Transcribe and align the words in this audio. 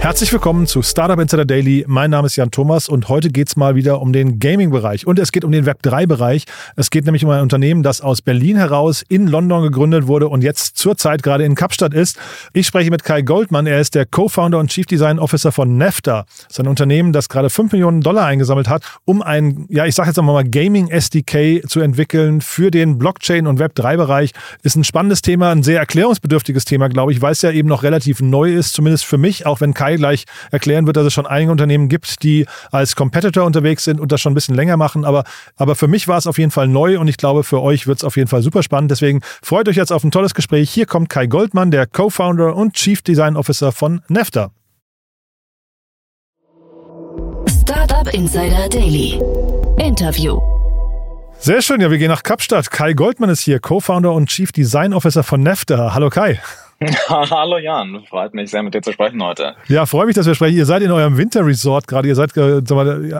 Herzlich 0.00 0.32
willkommen 0.32 0.66
zu 0.66 0.80
Startup 0.80 1.20
Insider 1.20 1.44
Daily. 1.44 1.84
Mein 1.86 2.10
Name 2.10 2.24
ist 2.24 2.34
Jan 2.36 2.50
Thomas 2.50 2.88
und 2.88 3.10
heute 3.10 3.28
geht 3.28 3.48
es 3.48 3.56
mal 3.56 3.74
wieder 3.74 4.00
um 4.00 4.14
den 4.14 4.38
Gaming-Bereich 4.38 5.06
und 5.06 5.18
es 5.18 5.30
geht 5.30 5.44
um 5.44 5.52
den 5.52 5.66
Web3-Bereich. 5.66 6.46
Es 6.74 6.88
geht 6.88 7.04
nämlich 7.04 7.22
um 7.22 7.30
ein 7.30 7.42
Unternehmen, 7.42 7.82
das 7.82 8.00
aus 8.00 8.22
Berlin 8.22 8.56
heraus 8.56 9.04
in 9.06 9.26
London 9.26 9.62
gegründet 9.62 10.06
wurde 10.06 10.28
und 10.28 10.42
jetzt 10.42 10.78
zurzeit 10.78 11.22
gerade 11.22 11.44
in 11.44 11.54
Kapstadt 11.54 11.92
ist. 11.92 12.18
Ich 12.54 12.66
spreche 12.66 12.90
mit 12.90 13.04
Kai 13.04 13.20
Goldmann. 13.20 13.66
Er 13.66 13.78
ist 13.78 13.94
der 13.94 14.06
Co-Founder 14.06 14.58
und 14.58 14.70
Chief 14.70 14.86
Design 14.86 15.18
Officer 15.18 15.52
von 15.52 15.76
Nefta. 15.76 16.24
Das 16.24 16.52
ist 16.52 16.60
ein 16.60 16.66
Unternehmen, 16.66 17.12
das 17.12 17.28
gerade 17.28 17.50
5 17.50 17.70
Millionen 17.72 18.00
Dollar 18.00 18.24
eingesammelt 18.24 18.70
hat, 18.70 18.82
um 19.04 19.20
ein, 19.20 19.66
ja, 19.68 19.84
ich 19.84 19.94
sage 19.94 20.08
jetzt 20.08 20.22
mal 20.22 20.44
Gaming 20.44 20.88
SDK 20.88 21.62
zu 21.68 21.80
entwickeln 21.80 22.40
für 22.40 22.70
den 22.70 22.98
Blockchain- 22.98 23.46
und 23.46 23.60
Web3-Bereich. 23.60 24.30
Ist 24.62 24.76
ein 24.76 24.84
spannendes 24.84 25.20
Thema, 25.20 25.50
ein 25.50 25.62
sehr 25.62 25.78
erklärungsbedürftiges 25.78 26.64
Thema, 26.64 26.88
glaube 26.88 27.12
ich, 27.12 27.20
weil 27.20 27.32
es 27.32 27.42
ja 27.42 27.50
eben 27.50 27.68
noch 27.68 27.82
relativ 27.82 28.22
neu 28.22 28.54
ist, 28.54 28.72
zumindest 28.72 29.04
für 29.04 29.18
mich, 29.18 29.44
auch 29.44 29.60
wenn 29.60 29.74
Kai 29.74 29.89
Kai 29.90 29.96
gleich 29.96 30.24
erklären 30.50 30.86
wird, 30.86 30.96
dass 30.96 31.06
es 31.06 31.12
schon 31.12 31.26
einige 31.26 31.50
Unternehmen 31.50 31.88
gibt, 31.88 32.22
die 32.22 32.46
als 32.70 32.96
Competitor 32.96 33.44
unterwegs 33.44 33.84
sind 33.84 34.00
und 34.00 34.12
das 34.12 34.20
schon 34.20 34.32
ein 34.32 34.34
bisschen 34.34 34.54
länger 34.54 34.76
machen. 34.76 35.04
Aber, 35.04 35.24
aber 35.56 35.74
für 35.74 35.88
mich 35.88 36.08
war 36.08 36.18
es 36.18 36.26
auf 36.26 36.38
jeden 36.38 36.50
Fall 36.50 36.68
neu 36.68 36.98
und 36.98 37.08
ich 37.08 37.16
glaube, 37.16 37.42
für 37.44 37.60
euch 37.60 37.86
wird 37.86 37.98
es 37.98 38.04
auf 38.04 38.16
jeden 38.16 38.28
Fall 38.28 38.42
super 38.42 38.62
spannend. 38.62 38.90
Deswegen 38.90 39.20
freut 39.42 39.68
euch 39.68 39.76
jetzt 39.76 39.92
auf 39.92 40.04
ein 40.04 40.10
tolles 40.10 40.34
Gespräch. 40.34 40.70
Hier 40.70 40.86
kommt 40.86 41.08
Kai 41.08 41.26
Goldmann, 41.26 41.70
der 41.70 41.86
Co-Founder 41.86 42.54
und 42.54 42.74
Chief 42.74 43.02
Design 43.02 43.36
Officer 43.36 43.72
von 43.72 44.02
Nefta. 44.08 44.50
Startup 47.62 48.12
Insider 48.14 48.68
Daily. 48.68 49.20
Interview. 49.78 50.40
Sehr 51.38 51.62
schön, 51.62 51.80
ja, 51.80 51.90
wir 51.90 51.96
gehen 51.96 52.10
nach 52.10 52.22
Kapstadt. 52.22 52.70
Kai 52.70 52.92
Goldmann 52.92 53.30
ist 53.30 53.40
hier, 53.40 53.60
Co-Founder 53.60 54.12
und 54.12 54.28
Chief 54.28 54.52
Design 54.52 54.92
Officer 54.92 55.22
von 55.22 55.42
Nefta. 55.42 55.94
Hallo 55.94 56.10
Kai. 56.10 56.40
Hallo 57.10 57.58
Jan, 57.58 58.04
freut 58.08 58.32
mich 58.32 58.50
sehr 58.50 58.62
mit 58.62 58.72
dir 58.72 58.80
zu 58.80 58.92
sprechen 58.92 59.22
heute. 59.22 59.54
Ja, 59.68 59.84
freue 59.84 60.06
mich, 60.06 60.14
dass 60.14 60.26
wir 60.26 60.34
sprechen. 60.34 60.56
Ihr 60.56 60.64
seid 60.64 60.80
in 60.80 60.90
eurem 60.90 61.18
Winterresort 61.18 61.86
gerade. 61.86 62.08
Ihr 62.08 62.14
seid, 62.14 62.34
äh, 62.38 62.62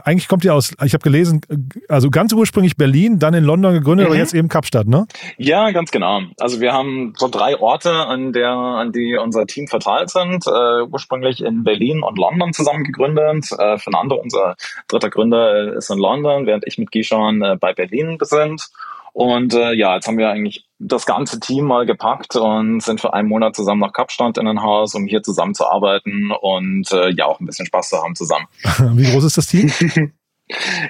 eigentlich 0.04 0.28
kommt 0.28 0.46
ihr 0.46 0.54
aus, 0.54 0.72
ich 0.82 0.94
habe 0.94 1.02
gelesen, 1.02 1.42
also 1.86 2.08
ganz 2.08 2.32
ursprünglich 2.32 2.78
Berlin, 2.78 3.18
dann 3.18 3.34
in 3.34 3.44
London 3.44 3.74
gegründet, 3.74 4.06
mhm. 4.06 4.12
aber 4.12 4.18
jetzt 4.18 4.32
eben 4.32 4.48
Kapstadt, 4.48 4.86
ne? 4.86 5.06
Ja, 5.36 5.72
ganz 5.72 5.90
genau. 5.90 6.22
Also 6.38 6.62
wir 6.62 6.72
haben 6.72 7.12
so 7.18 7.28
drei 7.28 7.60
Orte, 7.60 7.92
an 7.92 8.32
der, 8.32 8.48
an 8.48 8.92
die 8.92 9.18
unser 9.22 9.46
Team 9.46 9.66
verteilt 9.66 10.08
sind. 10.08 10.46
Äh, 10.46 10.82
ursprünglich 10.90 11.44
in 11.44 11.62
Berlin 11.62 12.02
und 12.02 12.16
London 12.16 12.54
zusammen 12.54 12.84
gegründet. 12.84 13.52
Äh, 13.52 13.76
Fernando, 13.76 14.16
unser 14.16 14.56
dritter 14.88 15.10
Gründer, 15.10 15.76
ist 15.76 15.90
in 15.90 15.98
London, 15.98 16.46
während 16.46 16.66
ich 16.66 16.78
mit 16.78 16.90
Gishon 16.90 17.42
äh, 17.42 17.56
bei 17.60 17.74
Berlin 17.74 18.16
sind. 18.22 18.70
Und 19.12 19.54
äh, 19.54 19.72
ja, 19.72 19.94
jetzt 19.94 20.06
haben 20.06 20.18
wir 20.18 20.30
eigentlich 20.30 20.66
das 20.78 21.04
ganze 21.06 21.40
Team 21.40 21.64
mal 21.64 21.84
gepackt 21.84 22.36
und 22.36 22.82
sind 22.82 23.00
für 23.00 23.12
einen 23.12 23.28
Monat 23.28 23.54
zusammen 23.54 23.80
nach 23.80 23.92
Kapstadt 23.92 24.38
in 24.38 24.46
ein 24.46 24.62
Haus, 24.62 24.94
um 24.94 25.06
hier 25.06 25.22
zusammenzuarbeiten 25.22 26.32
und 26.40 26.90
äh, 26.92 27.10
ja 27.10 27.26
auch 27.26 27.40
ein 27.40 27.46
bisschen 27.46 27.66
Spaß 27.66 27.90
zu 27.90 27.98
haben 27.98 28.14
zusammen. 28.14 28.46
Wie 28.96 29.10
groß 29.10 29.24
ist 29.24 29.36
das 29.36 29.46
Team? 29.46 29.70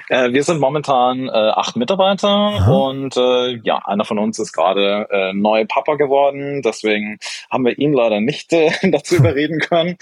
Äh, 0.09 0.31
wir 0.33 0.43
sind 0.43 0.59
momentan 0.59 1.27
äh, 1.27 1.31
acht 1.31 1.75
Mitarbeiter 1.75 2.27
Aha. 2.27 2.71
und 2.71 3.15
äh, 3.17 3.57
ja, 3.63 3.77
einer 3.85 4.05
von 4.05 4.19
uns 4.19 4.39
ist 4.39 4.53
gerade 4.53 5.07
äh, 5.09 5.33
neu 5.33 5.65
Papa 5.65 5.95
geworden, 5.95 6.61
deswegen 6.61 7.17
haben 7.49 7.65
wir 7.65 7.77
ihn 7.77 7.93
leider 7.93 8.21
nicht 8.21 8.53
äh, 8.53 8.71
dazu 8.91 9.15
überreden 9.15 9.59
können. 9.59 9.97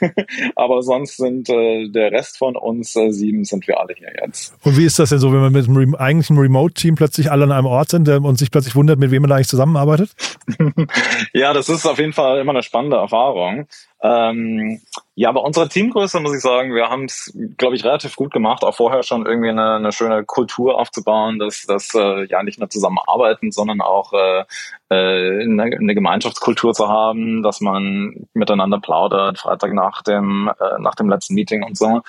Aber 0.56 0.82
sonst 0.82 1.16
sind 1.16 1.48
äh, 1.48 1.88
der 1.88 2.12
Rest 2.12 2.38
von 2.38 2.56
uns 2.56 2.96
äh, 2.96 3.10
sieben 3.10 3.44
sind 3.44 3.66
wir 3.66 3.80
alle 3.80 3.94
hier 3.96 4.12
jetzt. 4.24 4.54
Und 4.62 4.76
wie 4.76 4.84
ist 4.84 4.98
das 4.98 5.10
denn 5.10 5.18
so, 5.18 5.32
wenn 5.32 5.40
man 5.40 5.52
mit 5.52 5.68
einem 5.68 5.94
eigentlichen 5.94 6.38
Remote-Team 6.38 6.94
plötzlich 6.94 7.30
alle 7.30 7.44
an 7.44 7.52
einem 7.52 7.66
Ort 7.66 7.90
sind 7.90 8.08
äh, 8.08 8.16
und 8.16 8.38
sich 8.38 8.50
plötzlich 8.50 8.74
wundert, 8.74 8.98
mit 8.98 9.10
wem 9.10 9.22
man 9.22 9.28
da 9.28 9.36
eigentlich 9.36 9.48
zusammenarbeitet? 9.48 10.10
ja, 11.32 11.52
das 11.52 11.68
ist 11.68 11.86
auf 11.86 11.98
jeden 11.98 12.12
Fall 12.12 12.40
immer 12.40 12.52
eine 12.52 12.62
spannende 12.62 12.96
Erfahrung. 12.96 13.66
Ähm, 14.04 14.80
ja, 15.14 15.30
bei 15.30 15.40
unserer 15.40 15.68
Teamgröße 15.68 16.18
muss 16.18 16.34
ich 16.34 16.40
sagen, 16.40 16.74
wir 16.74 16.88
haben 16.88 17.04
es, 17.04 17.32
glaube 17.56 17.76
ich, 17.76 17.84
relativ 17.84 18.16
gut 18.16 18.32
gemacht, 18.32 18.64
auch 18.64 18.74
vorher 18.74 19.04
schon 19.04 19.26
irgendwie 19.26 19.50
eine, 19.50 19.76
eine 19.76 19.92
schöne 19.92 20.24
Kultur 20.24 20.78
aufzubauen, 20.78 21.38
dass, 21.38 21.62
dass 21.66 21.94
äh, 21.94 22.26
ja 22.26 22.42
nicht 22.42 22.58
nur 22.58 22.68
zusammenarbeiten, 22.68 23.52
sondern 23.52 23.80
auch 23.80 24.12
äh, 24.12 24.44
äh, 24.90 25.42
eine, 25.44 25.62
eine 25.62 25.94
Gemeinschaftskultur 25.94 26.72
zu 26.72 26.88
haben, 26.88 27.44
dass 27.44 27.60
man 27.60 28.26
miteinander 28.34 28.80
plaudert, 28.80 29.38
Freitag 29.38 29.72
nach 29.72 30.02
dem, 30.02 30.50
äh, 30.58 30.80
nach 30.80 30.96
dem 30.96 31.08
letzten 31.08 31.34
Meeting 31.34 31.62
und 31.62 31.78
so. 31.78 32.02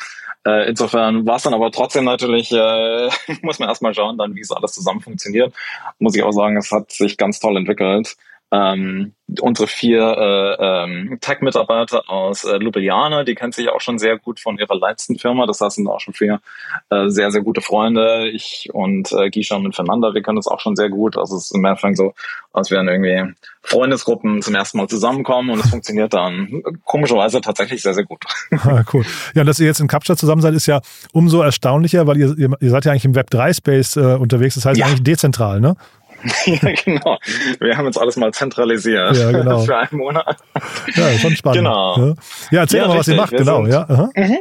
Äh, 0.45 0.69
insofern 0.69 1.27
war 1.27 1.35
es 1.35 1.43
dann 1.43 1.53
aber 1.53 1.71
trotzdem 1.71 2.05
natürlich, 2.05 2.51
äh, 2.51 3.09
muss 3.43 3.59
man 3.59 3.69
erstmal 3.69 3.93
schauen, 3.93 4.17
dann 4.17 4.35
wie 4.35 4.41
es 4.41 4.51
alles 4.51 4.73
zusammen 4.73 5.01
funktioniert. 5.01 5.53
Muss 5.99 6.15
ich 6.15 6.23
auch 6.23 6.31
sagen, 6.31 6.57
es 6.57 6.71
hat 6.71 6.91
sich 6.91 7.17
ganz 7.17 7.39
toll 7.39 7.55
entwickelt. 7.55 8.15
Ähm, 8.53 9.13
unsere 9.41 9.67
vier 9.67 10.01
äh, 10.01 10.83
ähm, 10.83 11.17
Tech-Mitarbeiter 11.19 12.07
aus 12.07 12.43
äh, 12.43 12.57
Ljubljana, 12.57 13.23
die 13.23 13.33
kennt 13.33 13.55
sich 13.55 13.69
auch 13.69 13.81
schon 13.81 13.97
sehr 13.97 14.19
gut 14.19 14.39
von 14.39 14.59
ihrer 14.59 14.75
letzten 14.75 15.17
Firma. 15.17 15.47
Das 15.47 15.59
heißt, 15.59 15.77
sind 15.77 15.87
auch 15.87 15.99
schon 15.99 16.13
vier 16.13 16.39
äh, 16.91 17.09
sehr, 17.09 17.31
sehr 17.31 17.41
gute 17.41 17.61
Freunde. 17.61 18.29
Ich 18.29 18.69
und 18.71 19.11
äh, 19.11 19.31
Gisha 19.31 19.55
und 19.55 19.75
Fernanda, 19.75 20.13
wir 20.13 20.21
kennen 20.21 20.37
uns 20.37 20.47
auch 20.47 20.59
schon 20.59 20.75
sehr 20.75 20.89
gut. 20.89 21.17
Also 21.17 21.37
es 21.37 21.45
ist 21.45 21.55
im 21.55 21.65
Endeffekt 21.65 21.97
so, 21.97 22.13
als 22.51 22.69
wären 22.69 22.87
irgendwie 22.87 23.33
Freundesgruppen 23.63 24.43
zum 24.43 24.53
ersten 24.53 24.77
Mal 24.77 24.87
zusammenkommen 24.87 25.49
und 25.49 25.59
es 25.59 25.71
funktioniert 25.71 26.13
dann 26.13 26.61
komischerweise 26.83 27.41
tatsächlich 27.41 27.81
sehr, 27.81 27.95
sehr 27.95 28.05
gut. 28.05 28.23
Ah, 28.65 28.83
cool. 28.93 29.03
Ja, 29.33 29.43
dass 29.43 29.59
ihr 29.59 29.65
jetzt 29.65 29.81
in 29.81 29.87
Kapstadt 29.87 30.17
zusammen 30.19 30.41
seid, 30.41 30.53
ist 30.53 30.67
ja 30.67 30.81
umso 31.11 31.41
erstaunlicher, 31.41 32.07
weil 32.07 32.17
ihr, 32.17 32.37
ihr 32.37 32.69
seid 32.69 32.85
ja 32.85 32.91
eigentlich 32.91 33.05
im 33.05 33.13
Web3-Space 33.13 33.97
äh, 33.97 34.15
unterwegs. 34.15 34.55
Das 34.55 34.65
heißt 34.65 34.79
ja. 34.79 34.85
eigentlich 34.85 35.03
dezentral, 35.03 35.59
ne? 35.59 35.75
ja, 36.45 36.71
genau. 36.83 37.17
Wir 37.59 37.77
haben 37.77 37.85
jetzt 37.85 37.97
alles 37.97 38.15
mal 38.17 38.33
zentralisiert 38.33 39.17
ja, 39.17 39.31
genau. 39.31 39.59
für 39.65 39.77
einen 39.77 39.97
Monat. 39.97 40.37
Ja, 40.95 41.17
schon 41.17 41.35
spannend. 41.35 41.59
Genau. 41.59 41.97
Ja, 41.97 42.13
ja 42.51 42.59
erzähl 42.61 42.81
ja, 42.81 42.87
mal, 42.87 42.99
was 42.99 43.07
ihr 43.07 43.15
macht. 43.15 43.31
Genau, 43.31 43.65
ja. 43.65 44.09
Mhm. 44.15 44.37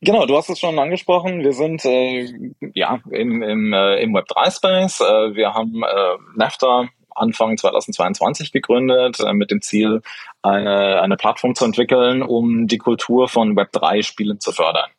Genau, 0.00 0.26
du 0.26 0.36
hast 0.36 0.50
es 0.50 0.58
schon 0.58 0.78
angesprochen. 0.78 1.44
Wir 1.44 1.52
sind 1.52 1.84
äh, 1.84 2.28
ja 2.74 2.98
im, 3.10 3.40
im, 3.42 3.72
äh, 3.72 4.02
im 4.02 4.16
Web3-Space. 4.16 5.00
Äh, 5.00 5.34
wir 5.36 5.54
haben 5.54 5.82
äh, 5.84 6.18
NAFTA 6.36 6.88
Anfang 7.14 7.56
2022 7.56 8.52
gegründet, 8.52 9.20
äh, 9.20 9.32
mit 9.32 9.50
dem 9.50 9.62
Ziel, 9.62 10.02
eine, 10.42 11.00
eine 11.02 11.16
Plattform 11.16 11.54
zu 11.54 11.64
entwickeln, 11.64 12.22
um 12.22 12.66
die 12.66 12.78
Kultur 12.78 13.28
von 13.28 13.56
Web3-Spielen 13.56 14.40
zu 14.40 14.50
fördern. 14.50 14.90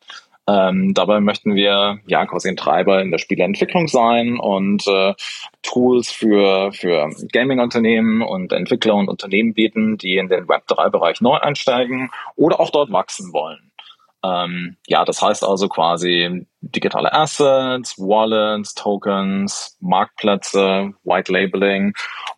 Ähm, 0.46 0.92
dabei 0.92 1.20
möchten 1.20 1.54
wir 1.54 2.00
ja 2.06 2.26
quasi 2.26 2.48
ein 2.48 2.56
Treiber 2.56 3.00
in 3.00 3.10
der 3.10 3.18
Spieleentwicklung 3.18 3.88
sein 3.88 4.38
und 4.38 4.86
äh, 4.86 5.14
Tools 5.62 6.10
für, 6.10 6.70
für 6.72 7.10
Gaming-Unternehmen 7.32 8.20
und 8.20 8.52
Entwickler 8.52 8.94
und 8.94 9.08
Unternehmen 9.08 9.54
bieten, 9.54 9.96
die 9.96 10.18
in 10.18 10.28
den 10.28 10.46
Web3-Bereich 10.46 11.22
neu 11.22 11.36
einsteigen 11.36 12.10
oder 12.36 12.60
auch 12.60 12.70
dort 12.70 12.92
wachsen 12.92 13.32
wollen. 13.32 13.72
Ähm, 14.22 14.76
ja, 14.86 15.04
das 15.04 15.20
heißt 15.22 15.44
also 15.44 15.68
quasi 15.68 16.46
digitale 16.60 17.12
Assets, 17.12 17.98
Wallets, 17.98 18.74
Tokens, 18.74 19.76
Marktplätze, 19.80 20.92
White 21.04 21.32
Labeling 21.32 21.94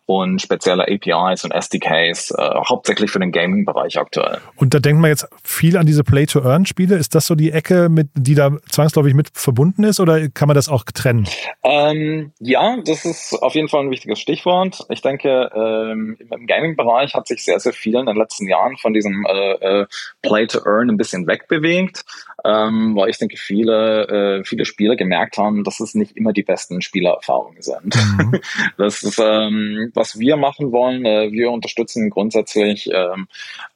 und 0.07 0.41
spezielle 0.41 0.87
APIs 0.87 1.43
und 1.43 1.51
SDKs, 1.51 2.31
äh, 2.31 2.49
hauptsächlich 2.67 3.11
für 3.11 3.19
den 3.19 3.31
Gaming-Bereich 3.31 3.99
aktuell. 3.99 4.39
Und 4.55 4.73
da 4.73 4.79
denkt 4.79 5.01
man 5.01 5.11
jetzt 5.11 5.27
viel 5.43 5.77
an 5.77 5.85
diese 5.85 6.03
Play-to-Earn-Spiele. 6.03 6.95
Ist 6.95 7.13
das 7.13 7.27
so 7.27 7.35
die 7.35 7.51
Ecke, 7.51 7.89
mit, 7.89 8.07
die 8.15 8.33
da 8.33 8.51
zwangsläufig 8.69 9.13
mit 9.13 9.29
verbunden 9.33 9.83
ist 9.83 9.99
oder 9.99 10.29
kann 10.29 10.47
man 10.47 10.55
das 10.55 10.69
auch 10.69 10.85
trennen? 10.85 11.27
Ähm, 11.63 12.31
ja, 12.39 12.77
das 12.85 13.03
ist 13.03 13.37
auf 13.41 13.53
jeden 13.53 13.67
Fall 13.67 13.83
ein 13.83 13.91
wichtiges 13.91 14.19
Stichwort. 14.19 14.85
Ich 14.89 15.01
denke, 15.01 15.51
ähm, 15.53 16.17
im 16.19 16.47
Gaming-Bereich 16.47 17.13
hat 17.13 17.27
sich 17.27 17.43
sehr, 17.43 17.59
sehr 17.59 17.73
viel 17.73 17.95
in 17.95 18.05
den 18.05 18.15
letzten 18.15 18.47
Jahren 18.47 18.77
von 18.77 18.93
diesem 18.93 19.25
äh, 19.27 19.81
äh, 19.81 19.85
Play-to-Earn 20.21 20.89
ein 20.89 20.97
bisschen 20.97 21.27
wegbewegt, 21.27 22.05
ähm, 22.45 22.95
weil 22.95 23.09
ich 23.09 23.17
denke, 23.17 23.35
viele 23.35 24.37
äh, 24.39 24.43
viele 24.45 24.65
Spieler 24.65 24.95
gemerkt 24.95 25.37
haben, 25.37 25.63
dass 25.63 25.79
es 25.79 25.95
nicht 25.95 26.15
immer 26.15 26.33
die 26.33 26.43
besten 26.43 26.81
Spielererfahrungen 26.81 27.61
sind. 27.61 27.95
Mhm. 27.95 28.39
Das 28.77 29.03
ist, 29.03 29.19
ähm, 29.19 29.91
was 29.97 30.17
wir 30.17 30.37
machen 30.37 30.71
wollen. 30.71 31.05
Äh, 31.05 31.31
wir 31.31 31.51
unterstützen 31.51 32.09
grundsätzlich 32.09 32.89
ähm, 32.93 33.27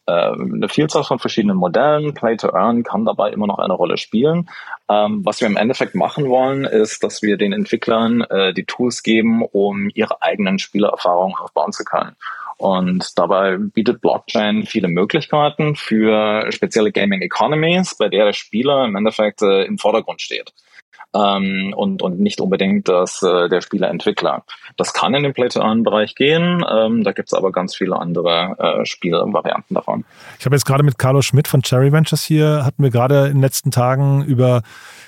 äh, 0.06 0.12
eine 0.12 0.70
Vielzahl 0.70 1.04
von 1.04 1.20
verschiedenen 1.20 1.58
Modellen. 1.58 2.14
Play 2.14 2.38
to 2.38 2.54
Earn 2.54 2.84
kann 2.84 3.04
dabei 3.04 3.32
immer 3.32 3.48
noch 3.48 3.60
eine 3.60 3.74
Rolle 3.74 3.98
spielen. 3.98 4.50
Ähm, 4.90 5.26
was 5.26 5.42
wir 5.42 5.48
im 5.48 5.58
Endeffekt 5.58 5.96
machen 5.96 6.30
wollen, 6.30 6.64
ist, 6.64 7.04
dass 7.04 7.22
wir 7.22 7.38
den 7.38 7.52
Entwicklern 7.52 8.22
äh, 8.22 8.54
die 8.54 8.66
Tools 8.66 9.04
geben, 9.04 9.44
um 9.44 9.90
ihre 9.94 10.22
eigenen 10.22 10.60
Spielererfahrungen 10.60 11.36
aufbauen 11.36 11.74
zu 11.74 11.84
können. 11.84 12.16
Und 12.58 13.18
dabei 13.18 13.58
bietet 13.58 14.02
Blockchain 14.02 14.68
viele 14.68 14.88
Möglichkeiten 14.88 15.76
für 15.76 16.52
spezielle 16.52 16.92
Gaming 16.92 17.22
Economies, 17.22 17.96
bei 17.96 18.08
der 18.08 18.26
der 18.26 18.34
Spieler 18.34 18.86
im 18.86 18.96
Endeffekt 18.96 19.42
äh, 19.42 19.64
im 19.64 19.80
Vordergrund 19.80 20.22
steht. 20.22 20.54
Ähm, 21.14 21.74
und, 21.76 22.02
und 22.02 22.20
nicht 22.20 22.42
unbedingt 22.42 22.88
das, 22.88 23.22
äh, 23.22 23.50
der 23.50 23.62
Spieleentwickler. 23.62 24.44
Das 24.78 24.94
kann 24.94 25.14
in 25.14 25.24
den 25.24 25.34
Play-to-Earn-Bereich 25.34 26.16
gehen, 26.16 26.64
ähm, 26.70 27.04
da 27.04 27.12
gibt's 27.12 27.34
aber 27.34 27.52
ganz 27.52 27.76
viele 27.76 27.98
andere 27.98 28.56
äh, 28.60 28.86
Spielvarianten 28.86 29.76
davon. 29.76 30.06
Ich 30.40 30.46
habe 30.46 30.56
jetzt 30.56 30.66
gerade 30.66 30.84
mit 30.84 30.98
Carlo 30.98 31.22
Schmidt 31.22 31.48
von 31.48 31.62
Cherry 31.62 31.92
Ventures 31.92 32.24
hier, 32.24 32.64
hatten 32.66 32.84
wir 32.84 32.90
gerade 32.90 33.28
in 33.28 33.34
den 33.34 33.42
letzten 33.42 33.72
Tagen 33.72 34.24
über 34.24 34.62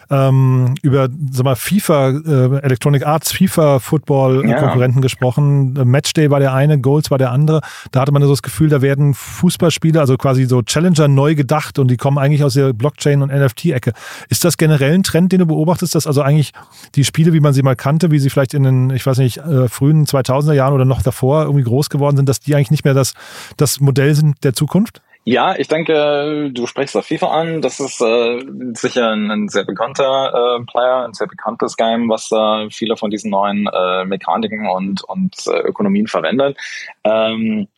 ähm, 0.10 0.76
über 0.82 1.10
sag 1.32 1.44
mal, 1.44 1.56
FIFA, 1.56 2.10
äh, 2.10 2.60
Electronic 2.64 3.06
Arts, 3.06 3.32
FIFA 3.32 3.80
Football 3.80 4.48
ja. 4.48 4.60
Konkurrenten 4.60 5.02
gesprochen. 5.02 5.76
Äh, 5.76 5.86
Matchday 5.86 6.30
war 6.30 6.40
der 6.40 6.54
eine, 6.54 6.80
Goals 6.80 7.12
war 7.12 7.18
der 7.18 7.32
andere. 7.32 7.62
Da 7.92 8.02
hatte 8.02 8.12
man 8.12 8.22
so 8.24 8.30
das 8.30 8.42
Gefühl, 8.42 8.70
da 8.70 8.82
werden 8.82 9.14
Fußballspiele, 9.14 10.00
also 10.00 10.18
quasi 10.18 10.46
so 10.46 10.62
Challenger 10.62 11.08
neu 11.08 11.36
gedacht 11.36 11.80
und 11.80 11.90
die 11.90 11.98
kommen 11.98 12.18
eigentlich 12.18 12.44
aus 12.44 12.54
der 12.54 12.74
Blockchain- 12.74 13.22
und 13.22 13.32
NFT-Ecke. 13.32 13.94
Ist 14.30 14.44
das 14.46 14.58
generell 14.58 14.94
ein 14.94 15.04
Trend, 15.04 15.32
den 15.32 15.40
du 15.40 15.46
beobachtest, 15.46 15.96
dass 15.96 16.08
also 16.08 16.22
eigentlich 16.22 16.52
die 16.96 17.04
Spiele, 17.04 17.34
wie 17.34 17.40
man 17.40 17.54
sie 17.54 17.64
mal 17.64 17.76
kannte, 17.76 18.12
wie 18.12 18.20
sie 18.20 18.30
vielleicht 18.30 18.54
in 18.54 18.64
den, 18.64 18.90
ich 18.90 19.06
weiß 19.06 19.18
nicht, 19.18 19.38
äh, 19.38 19.68
frühen 19.68 20.06
2000er 20.06 20.54
Jahren 20.54 20.74
oder 20.74 20.86
noch 20.86 21.02
davor 21.02 21.44
irgendwie 21.44 21.64
groß 21.64 21.90
geworden 21.90 22.18
sind, 22.18 22.30
dass 22.30 22.40
die 22.40 22.56
eigentlich 22.56 22.72
nicht 22.72 22.86
mehr 22.86 22.94
das, 22.94 23.14
das 23.58 23.80
Modell 23.80 24.16
sind 24.16 24.44
der 24.44 24.54
Zukunft? 24.54 25.02
Ja, 25.26 25.56
ich 25.58 25.70
denke, 25.70 26.52
du 26.52 26.68
sprichst 26.68 26.98
auf 26.98 27.06
FIFA 27.06 27.28
an. 27.28 27.62
Das 27.62 27.80
ist 27.80 28.02
äh, 28.02 28.42
sicher 28.74 29.12
ein, 29.12 29.32
ein, 29.32 29.48
sehr 29.48 29.64
bekannter 29.64 30.60
äh, 30.60 30.66
Player, 30.66 31.06
ein 31.06 31.14
sehr 31.14 31.28
bekanntes 31.28 31.78
Game, 31.78 32.10
was 32.10 32.30
äh, 32.32 32.70
viele 32.70 32.98
von 32.98 33.10
diesen 33.10 33.32
neuen 33.32 33.68
äh, 33.68 34.04
Mechaniken 34.04 34.68
und, 34.68 35.02
und 35.06 35.36
äh, 35.48 35.60
Ökonomien 35.62 36.08
verwendet. 36.08 36.58
Ähm, 37.06 37.70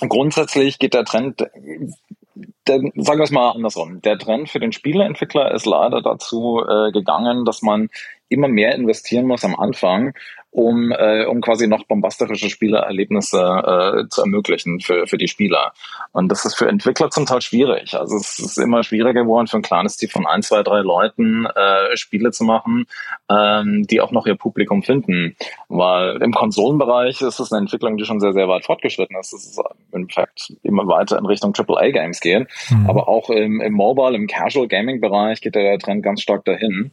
grundsätzlich 0.00 0.78
geht 0.78 0.94
der 0.94 1.04
Trend, 1.04 1.40
der, 1.40 2.80
sagen 2.96 3.18
wir 3.18 3.24
es 3.24 3.30
mal 3.30 3.50
andersrum, 3.50 4.00
der 4.00 4.18
Trend 4.18 4.48
für 4.48 4.60
den 4.60 4.72
Spieleentwickler 4.72 5.52
ist 5.52 5.66
leider 5.66 6.00
dazu 6.00 6.64
äh, 6.66 6.92
gegangen, 6.92 7.44
dass 7.44 7.60
man 7.60 7.90
immer 8.28 8.48
mehr 8.48 8.74
investieren 8.74 9.26
muss 9.26 9.44
am 9.44 9.54
Anfang, 9.54 10.14
um, 10.56 10.90
äh, 10.90 11.26
um 11.26 11.42
quasi 11.42 11.66
noch 11.66 11.84
bombastische 11.84 12.48
Spielererlebnisse 12.48 13.36
äh, 13.36 14.08
zu 14.08 14.22
ermöglichen 14.22 14.80
für, 14.80 15.06
für 15.06 15.18
die 15.18 15.28
Spieler. 15.28 15.74
Und 16.12 16.32
das 16.32 16.46
ist 16.46 16.54
für 16.54 16.66
Entwickler 16.66 17.10
zum 17.10 17.26
Teil 17.26 17.42
schwierig. 17.42 17.92
Also 17.92 18.16
es 18.16 18.38
ist 18.38 18.56
immer 18.56 18.82
schwieriger 18.82 19.12
geworden 19.12 19.48
für 19.48 19.58
ein 19.58 19.62
kleines 19.62 19.98
Team 19.98 20.08
von 20.08 20.26
ein, 20.26 20.42
zwei, 20.42 20.62
drei 20.62 20.80
Leuten 20.80 21.44
äh, 21.44 21.94
Spiele 21.98 22.30
zu 22.30 22.44
machen, 22.44 22.86
ähm, 23.30 23.86
die 23.86 24.00
auch 24.00 24.12
noch 24.12 24.26
ihr 24.26 24.34
Publikum 24.34 24.82
finden. 24.82 25.36
Weil 25.68 26.22
im 26.22 26.32
Konsolenbereich 26.32 27.20
ist 27.20 27.38
es 27.38 27.52
eine 27.52 27.60
Entwicklung, 27.60 27.98
die 27.98 28.06
schon 28.06 28.20
sehr, 28.20 28.32
sehr 28.32 28.48
weit 28.48 28.64
fortgeschritten 28.64 29.16
ist. 29.20 29.34
Es 29.34 29.44
ist 29.44 29.60
im 29.92 30.08
Fact 30.08 30.54
immer 30.62 30.88
weiter 30.88 31.18
in 31.18 31.26
Richtung 31.26 31.52
AAA-Games 31.54 32.20
gehen. 32.20 32.48
Mhm. 32.70 32.88
Aber 32.88 33.08
auch 33.08 33.28
im, 33.28 33.60
im 33.60 33.74
Mobile, 33.74 34.16
im 34.16 34.26
Casual 34.26 34.68
Gaming-Bereich 34.68 35.42
geht 35.42 35.54
der 35.54 35.78
Trend 35.78 36.02
ganz 36.02 36.22
stark 36.22 36.46
dahin. 36.46 36.92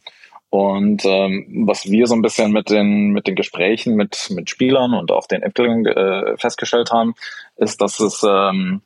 Und 0.54 1.04
ähm, 1.04 1.64
was 1.66 1.90
wir 1.90 2.06
so 2.06 2.14
ein 2.14 2.22
bisschen 2.22 2.52
mit 2.52 2.70
den, 2.70 3.10
mit 3.10 3.26
den 3.26 3.34
Gesprächen 3.34 3.96
mit, 3.96 4.28
mit 4.30 4.48
Spielern 4.48 4.94
und 4.94 5.10
auch 5.10 5.26
den 5.26 5.42
Entwicklern 5.42 5.84
äh, 5.84 6.36
festgestellt 6.36 6.92
haben, 6.92 7.16
ist, 7.56 7.80
dass 7.80 7.98
es 7.98 8.22
ähm, 8.22 8.80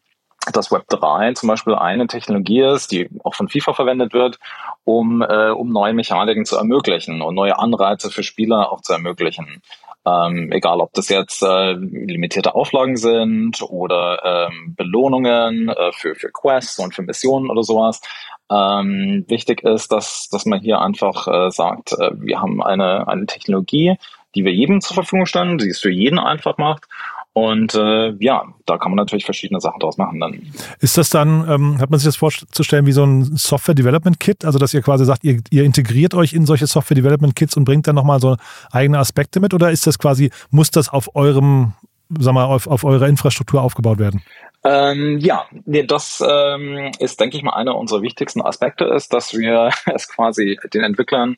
dass 0.50 0.72
Web 0.72 0.84
3 0.88 1.34
zum 1.34 1.50
Beispiel 1.50 1.74
eine 1.74 2.06
Technologie 2.06 2.62
ist, 2.62 2.90
die 2.90 3.10
auch 3.22 3.34
von 3.34 3.50
FIFA 3.50 3.74
verwendet 3.74 4.14
wird, 4.14 4.38
um, 4.84 5.20
äh, 5.20 5.50
um 5.50 5.70
neue 5.70 5.92
Mechaniken 5.92 6.46
zu 6.46 6.56
ermöglichen 6.56 7.20
und 7.20 7.34
neue 7.34 7.58
Anreize 7.58 8.10
für 8.10 8.22
Spieler 8.22 8.72
auch 8.72 8.80
zu 8.80 8.94
ermöglichen. 8.94 9.60
Ähm, 10.06 10.50
egal, 10.52 10.80
ob 10.80 10.94
das 10.94 11.10
jetzt 11.10 11.42
äh, 11.42 11.72
limitierte 11.72 12.54
Auflagen 12.54 12.96
sind 12.96 13.60
oder 13.60 14.48
ähm, 14.48 14.74
Belohnungen 14.74 15.68
äh, 15.68 15.92
für, 15.92 16.14
für 16.14 16.30
Quests 16.32 16.78
und 16.78 16.94
für 16.94 17.02
Missionen 17.02 17.50
oder 17.50 17.62
sowas. 17.62 18.00
Ähm, 18.50 19.24
wichtig 19.28 19.62
ist, 19.62 19.92
dass, 19.92 20.28
dass 20.30 20.46
man 20.46 20.60
hier 20.60 20.80
einfach 20.80 21.28
äh, 21.28 21.50
sagt, 21.50 21.92
äh, 21.92 22.10
wir 22.14 22.40
haben 22.40 22.62
eine, 22.62 23.06
eine 23.06 23.26
Technologie, 23.26 23.96
die 24.34 24.44
wir 24.44 24.52
jedem 24.52 24.80
zur 24.80 24.94
Verfügung 24.94 25.26
stellen, 25.26 25.58
die 25.58 25.68
es 25.68 25.80
für 25.80 25.90
jeden 25.90 26.18
einfach 26.18 26.56
macht. 26.58 26.84
Und 27.34 27.74
äh, 27.74 28.14
ja, 28.18 28.42
da 28.66 28.78
kann 28.78 28.90
man 28.90 28.96
natürlich 28.96 29.24
verschiedene 29.24 29.60
Sachen 29.60 29.78
draus 29.78 29.96
machen 29.96 30.18
dann. 30.18 30.40
Ist 30.80 30.98
das 30.98 31.10
dann, 31.10 31.48
ähm, 31.48 31.78
hat 31.78 31.88
man 31.88 32.00
sich 32.00 32.06
das 32.06 32.16
vorzustellen 32.16 32.86
wie 32.86 32.92
so 32.92 33.04
ein 33.04 33.36
Software 33.36 33.74
Development 33.74 34.18
Kit? 34.18 34.44
Also 34.44 34.58
dass 34.58 34.74
ihr 34.74 34.82
quasi 34.82 35.04
sagt, 35.04 35.22
ihr, 35.22 35.40
ihr 35.50 35.62
integriert 35.62 36.14
euch 36.14 36.32
in 36.32 36.46
solche 36.46 36.66
Software 36.66 36.96
Development 36.96 37.36
Kits 37.36 37.56
und 37.56 37.64
bringt 37.64 37.86
dann 37.86 37.94
nochmal 37.94 38.18
so 38.18 38.36
eigene 38.72 38.98
Aspekte 38.98 39.38
mit? 39.38 39.54
Oder 39.54 39.70
ist 39.70 39.86
das 39.86 40.00
quasi, 40.00 40.30
muss 40.50 40.72
das 40.72 40.88
auf 40.88 41.14
eurem, 41.14 41.74
sag 42.18 42.34
mal, 42.34 42.44
auf, 42.44 42.66
auf 42.66 42.82
eurer 42.82 43.06
Infrastruktur 43.06 43.62
aufgebaut 43.62 43.98
werden? 43.98 44.22
Ähm, 44.64 45.18
ja, 45.18 45.46
das 45.64 46.22
ähm, 46.26 46.90
ist, 46.98 47.20
denke 47.20 47.36
ich 47.36 47.42
mal, 47.42 47.54
einer 47.54 47.76
unserer 47.76 48.02
wichtigsten 48.02 48.42
Aspekte 48.42 48.84
ist, 48.84 49.12
dass 49.12 49.32
wir 49.32 49.70
es 49.94 50.08
quasi 50.08 50.58
den 50.72 50.82
Entwicklern 50.82 51.36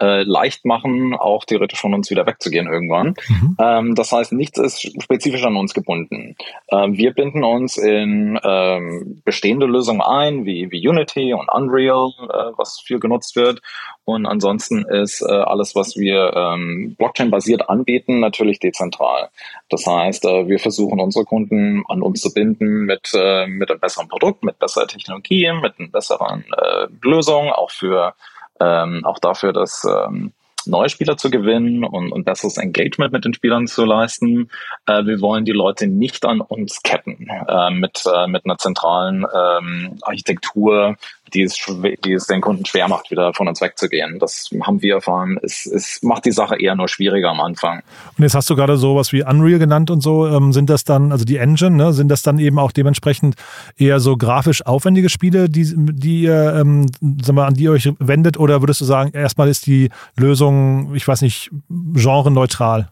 äh, 0.00 0.22
leicht 0.22 0.64
machen, 0.64 1.14
auch 1.14 1.44
theoretisch 1.44 1.80
von 1.80 1.94
uns 1.94 2.10
wieder 2.10 2.26
wegzugehen 2.26 2.66
irgendwann. 2.66 3.14
Mhm. 3.28 3.56
Ähm, 3.60 3.94
das 3.94 4.12
heißt, 4.12 4.32
nichts 4.32 4.58
ist 4.58 4.80
spezifisch 5.02 5.44
an 5.44 5.56
uns 5.56 5.74
gebunden. 5.74 6.36
Ähm, 6.70 6.96
wir 6.96 7.12
binden 7.12 7.44
uns 7.44 7.76
in 7.76 8.38
ähm, 8.42 9.22
bestehende 9.24 9.66
Lösungen 9.66 10.00
ein, 10.00 10.44
wie, 10.44 10.70
wie 10.70 10.86
Unity 10.86 11.34
und 11.34 11.48
Unreal, 11.52 12.12
äh, 12.22 12.52
was 12.56 12.80
viel 12.80 12.98
genutzt 12.98 13.36
wird. 13.36 13.60
Und 14.04 14.26
ansonsten 14.26 14.84
ist 14.86 15.22
äh, 15.22 15.30
alles, 15.30 15.74
was 15.76 15.96
wir 15.96 16.32
ähm, 16.34 16.96
Blockchain-basiert 16.98 17.68
anbieten, 17.68 18.20
natürlich 18.20 18.58
dezentral. 18.58 19.28
Das 19.68 19.86
heißt, 19.86 20.24
äh, 20.24 20.48
wir 20.48 20.58
versuchen 20.58 20.98
unsere 20.98 21.24
Kunden 21.24 21.84
an 21.88 22.02
uns 22.02 22.20
zu 22.20 22.32
binden 22.32 22.86
mit, 22.86 23.10
äh, 23.14 23.46
mit 23.46 23.70
einem 23.70 23.80
besseren 23.80 24.08
Produkt, 24.08 24.42
mit 24.42 24.58
besserer 24.58 24.86
Technologie, 24.86 25.52
mit 25.52 25.78
einer 25.78 25.88
besseren 25.88 26.44
äh, 26.56 26.86
Lösung, 27.02 27.50
auch 27.50 27.70
für 27.70 28.14
ähm, 28.60 29.04
auch 29.04 29.18
dafür, 29.18 29.52
dass 29.52 29.84
ähm, 29.84 30.32
neue 30.66 30.88
Spieler 30.88 31.16
zu 31.16 31.30
gewinnen 31.30 31.84
und, 31.84 32.12
und 32.12 32.24
besseres 32.24 32.56
Engagement 32.56 33.12
mit 33.12 33.24
den 33.24 33.34
Spielern 33.34 33.66
zu 33.66 33.84
leisten. 33.84 34.50
Äh, 34.86 35.04
wir 35.04 35.20
wollen 35.20 35.44
die 35.44 35.52
Leute 35.52 35.86
nicht 35.86 36.24
an 36.24 36.40
uns 36.40 36.82
ketten 36.82 37.28
äh, 37.48 37.70
mit, 37.70 38.04
äh, 38.06 38.26
mit 38.26 38.44
einer 38.44 38.58
zentralen 38.58 39.26
ähm, 39.34 39.98
Architektur, 40.02 40.96
die 41.32 41.42
es, 41.42 41.56
die 42.04 42.12
es 42.12 42.26
den 42.26 42.40
Kunden 42.40 42.64
schwer 42.66 42.88
macht, 42.88 43.10
wieder 43.10 43.32
von 43.34 43.48
uns 43.48 43.60
wegzugehen. 43.60 44.18
Das 44.18 44.50
haben 44.62 44.82
wir 44.82 44.96
erfahren. 44.96 45.38
Es, 45.42 45.66
es 45.66 46.02
macht 46.02 46.24
die 46.24 46.32
Sache 46.32 46.60
eher 46.60 46.74
nur 46.74 46.88
schwieriger 46.88 47.30
am 47.30 47.40
Anfang. 47.40 47.82
Und 48.16 48.24
jetzt 48.24 48.34
hast 48.34 48.50
du 48.50 48.56
gerade 48.56 48.76
sowas 48.76 49.12
wie 49.12 49.22
Unreal 49.22 49.58
genannt 49.58 49.90
und 49.90 50.00
so. 50.00 50.26
Ähm, 50.26 50.52
sind 50.52 50.70
das 50.70 50.84
dann, 50.84 51.12
also 51.12 51.24
die 51.24 51.36
Engine, 51.36 51.76
ne, 51.76 51.92
sind 51.92 52.08
das 52.08 52.22
dann 52.22 52.38
eben 52.38 52.58
auch 52.58 52.72
dementsprechend 52.72 53.36
eher 53.76 54.00
so 54.00 54.16
grafisch 54.16 54.66
aufwendige 54.66 55.08
Spiele, 55.08 55.48
die, 55.48 55.72
die 55.76 56.26
ähm, 56.26 56.86
sag 57.22 57.34
mal, 57.34 57.46
an 57.46 57.54
die 57.54 57.64
ihr 57.64 57.72
euch 57.72 57.92
wendet? 57.98 58.38
Oder 58.38 58.62
würdest 58.62 58.80
du 58.80 58.84
sagen, 58.84 59.12
erstmal 59.12 59.48
ist 59.48 59.66
die 59.66 59.90
Lösung, 60.16 60.49
ich 60.94 61.06
weiß 61.06 61.22
nicht, 61.22 61.50
genreneutral? 61.68 62.90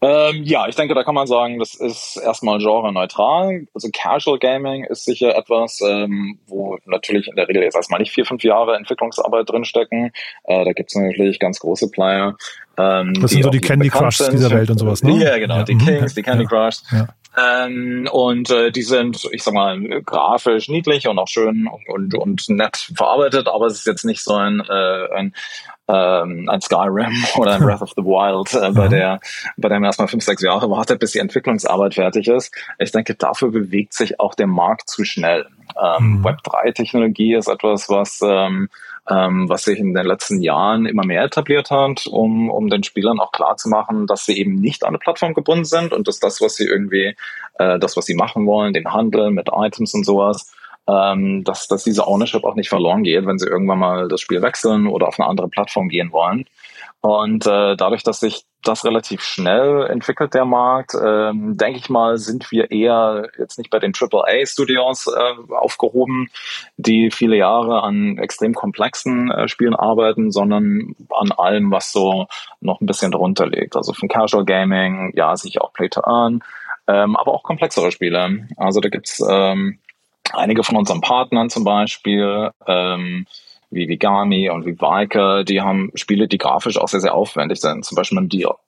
Ähm, 0.00 0.42
ja, 0.44 0.66
ich 0.68 0.76
denke, 0.76 0.94
da 0.94 1.02
kann 1.04 1.14
man 1.14 1.26
sagen, 1.26 1.58
das 1.58 1.74
ist 1.74 2.16
erstmal 2.16 2.58
genreneutral. 2.58 3.66
Also 3.74 3.88
Casual 3.92 4.38
Gaming 4.38 4.84
ist 4.84 5.04
sicher 5.04 5.36
etwas, 5.36 5.80
ähm, 5.80 6.38
wo 6.46 6.78
natürlich 6.86 7.28
in 7.28 7.36
der 7.36 7.48
Regel 7.48 7.62
jetzt 7.62 7.76
erstmal 7.76 8.00
nicht 8.00 8.12
vier, 8.12 8.26
fünf 8.26 8.42
Jahre 8.44 8.76
Entwicklungsarbeit 8.76 9.48
drinstecken. 9.48 10.10
Äh, 10.44 10.64
da 10.64 10.72
gibt 10.72 10.90
es 10.90 10.94
natürlich 10.94 11.38
ganz 11.38 11.58
große 11.58 11.90
Player. 11.90 12.36
Ähm, 12.78 13.14
das 13.20 13.30
sind 13.30 13.42
so 13.42 13.50
die 13.50 13.60
Candy 13.60 13.88
Crush 13.88 14.18
dieser 14.18 14.50
Welt 14.50 14.70
und 14.70 14.78
sowas, 14.78 15.02
ne? 15.02 15.12
Ja, 15.22 15.38
genau, 15.38 15.56
ja. 15.56 15.62
die 15.64 15.76
Kings, 15.78 16.14
die 16.14 16.22
Candy 16.22 16.44
Crush. 16.44 16.76
Ja. 16.92 17.08
Ähm, 17.36 18.08
und 18.10 18.50
äh, 18.50 18.70
die 18.70 18.82
sind, 18.82 19.28
ich 19.30 19.42
sag 19.42 19.52
mal, 19.52 19.78
grafisch 20.02 20.68
niedlich 20.68 21.06
und 21.06 21.18
auch 21.18 21.28
schön 21.28 21.68
und, 21.88 22.14
und 22.14 22.48
nett 22.48 22.88
verarbeitet, 22.94 23.48
aber 23.48 23.66
es 23.66 23.74
ist 23.74 23.86
jetzt 23.86 24.04
nicht 24.04 24.22
so 24.22 24.34
ein, 24.34 24.60
äh, 24.60 25.14
ein 25.14 25.34
ähm, 25.88 26.48
ein 26.48 26.60
Skyrim 26.60 27.24
oder 27.36 27.54
ein 27.54 27.60
Breath 27.60 27.82
of 27.82 27.92
the 27.96 28.02
Wild, 28.02 28.52
äh, 28.54 28.72
bei 28.72 28.88
der 28.88 29.20
bei 29.56 29.68
dem 29.68 29.84
erstmal 29.84 30.08
fünf, 30.08 30.24
sechs 30.24 30.42
Jahre 30.42 30.68
wartet, 30.70 30.98
bis 30.98 31.12
die 31.12 31.20
Entwicklungsarbeit 31.20 31.94
fertig 31.94 32.28
ist. 32.28 32.52
Ich 32.78 32.92
denke, 32.92 33.14
dafür 33.14 33.50
bewegt 33.50 33.92
sich 33.92 34.18
auch 34.18 34.34
der 34.34 34.48
Markt 34.48 34.88
zu 34.88 35.04
schnell. 35.04 35.46
Ähm, 35.82 36.18
mhm. 36.18 36.26
Web3-Technologie 36.26 37.34
ist 37.34 37.48
etwas, 37.48 37.88
was 37.88 38.20
ähm, 38.22 38.68
ähm, 39.08 39.48
was 39.48 39.64
sich 39.64 39.78
in 39.78 39.94
den 39.94 40.06
letzten 40.06 40.40
Jahren 40.40 40.86
immer 40.86 41.04
mehr 41.04 41.22
etabliert 41.24 41.70
hat, 41.70 42.06
um, 42.06 42.50
um 42.50 42.68
den 42.68 42.82
Spielern 42.82 43.20
auch 43.20 43.32
klar 43.32 43.56
zu 43.56 43.68
machen, 43.68 44.06
dass 44.06 44.26
sie 44.26 44.38
eben 44.38 44.56
nicht 44.56 44.82
an 44.84 44.88
eine 44.88 44.98
Plattform 44.98 45.34
gebunden 45.34 45.64
sind 45.64 45.92
und 45.92 46.08
dass 46.08 46.18
das, 46.18 46.40
was 46.40 46.56
sie 46.56 46.64
irgendwie, 46.64 47.14
äh, 47.58 47.78
das, 47.78 47.96
was 47.96 48.06
sie 48.06 48.14
machen 48.14 48.46
wollen, 48.46 48.72
den 48.72 48.92
Handel 48.92 49.30
mit 49.30 49.48
Items 49.52 49.94
und 49.94 50.04
sowas, 50.04 50.52
ähm, 50.88 51.44
dass, 51.44 51.68
dass 51.68 51.84
diese 51.84 52.06
Ownership 52.06 52.44
auch 52.44 52.56
nicht 52.56 52.68
verloren 52.68 53.04
geht, 53.04 53.26
wenn 53.26 53.38
sie 53.38 53.46
irgendwann 53.46 53.78
mal 53.78 54.08
das 54.08 54.20
Spiel 54.20 54.42
wechseln 54.42 54.86
oder 54.86 55.08
auf 55.08 55.20
eine 55.20 55.28
andere 55.28 55.48
Plattform 55.48 55.88
gehen 55.88 56.12
wollen. 56.12 56.46
Und 57.06 57.46
äh, 57.46 57.76
dadurch, 57.76 58.02
dass 58.02 58.18
sich 58.18 58.42
das 58.64 58.84
relativ 58.84 59.22
schnell 59.22 59.86
entwickelt, 59.86 60.34
der 60.34 60.44
Markt, 60.44 60.92
ähm, 61.00 61.56
denke 61.56 61.78
ich 61.78 61.88
mal, 61.88 62.18
sind 62.18 62.50
wir 62.50 62.72
eher 62.72 63.28
jetzt 63.38 63.58
nicht 63.58 63.70
bei 63.70 63.78
den 63.78 63.92
AAA-Studios 63.94 65.06
äh, 65.06 65.54
aufgehoben, 65.54 66.28
die 66.76 67.12
viele 67.12 67.36
Jahre 67.36 67.84
an 67.84 68.18
extrem 68.18 68.54
komplexen 68.54 69.30
äh, 69.30 69.46
Spielen 69.46 69.76
arbeiten, 69.76 70.32
sondern 70.32 70.96
an 71.10 71.30
allem, 71.30 71.70
was 71.70 71.92
so 71.92 72.26
noch 72.60 72.80
ein 72.80 72.86
bisschen 72.86 73.12
drunter 73.12 73.46
liegt. 73.46 73.76
Also 73.76 73.92
von 73.92 74.08
Casual 74.08 74.44
Gaming, 74.44 75.12
ja, 75.14 75.36
sicher 75.36 75.62
auch 75.62 75.72
Play 75.72 75.88
to 75.88 76.00
Earn, 76.04 76.42
ähm, 76.88 77.14
aber 77.14 77.34
auch 77.34 77.44
komplexere 77.44 77.92
Spiele. 77.92 78.48
Also 78.56 78.80
da 78.80 78.88
gibt's 78.88 79.22
ähm, 79.30 79.78
einige 80.32 80.64
von 80.64 80.74
unseren 80.74 81.02
Partnern 81.02 81.50
zum 81.50 81.62
Beispiel, 81.62 82.50
ähm, 82.66 83.26
wie 83.70 83.88
Vigami 83.88 84.48
und 84.50 84.64
wie 84.64 84.78
Viker, 84.78 85.44
die 85.44 85.60
haben 85.60 85.90
Spiele, 85.94 86.28
die 86.28 86.38
grafisch 86.38 86.78
auch 86.78 86.88
sehr, 86.88 87.00
sehr 87.00 87.14
aufwendig 87.14 87.60
sind. 87.60 87.84
Zum 87.84 87.96
Beispiel 87.96 88.20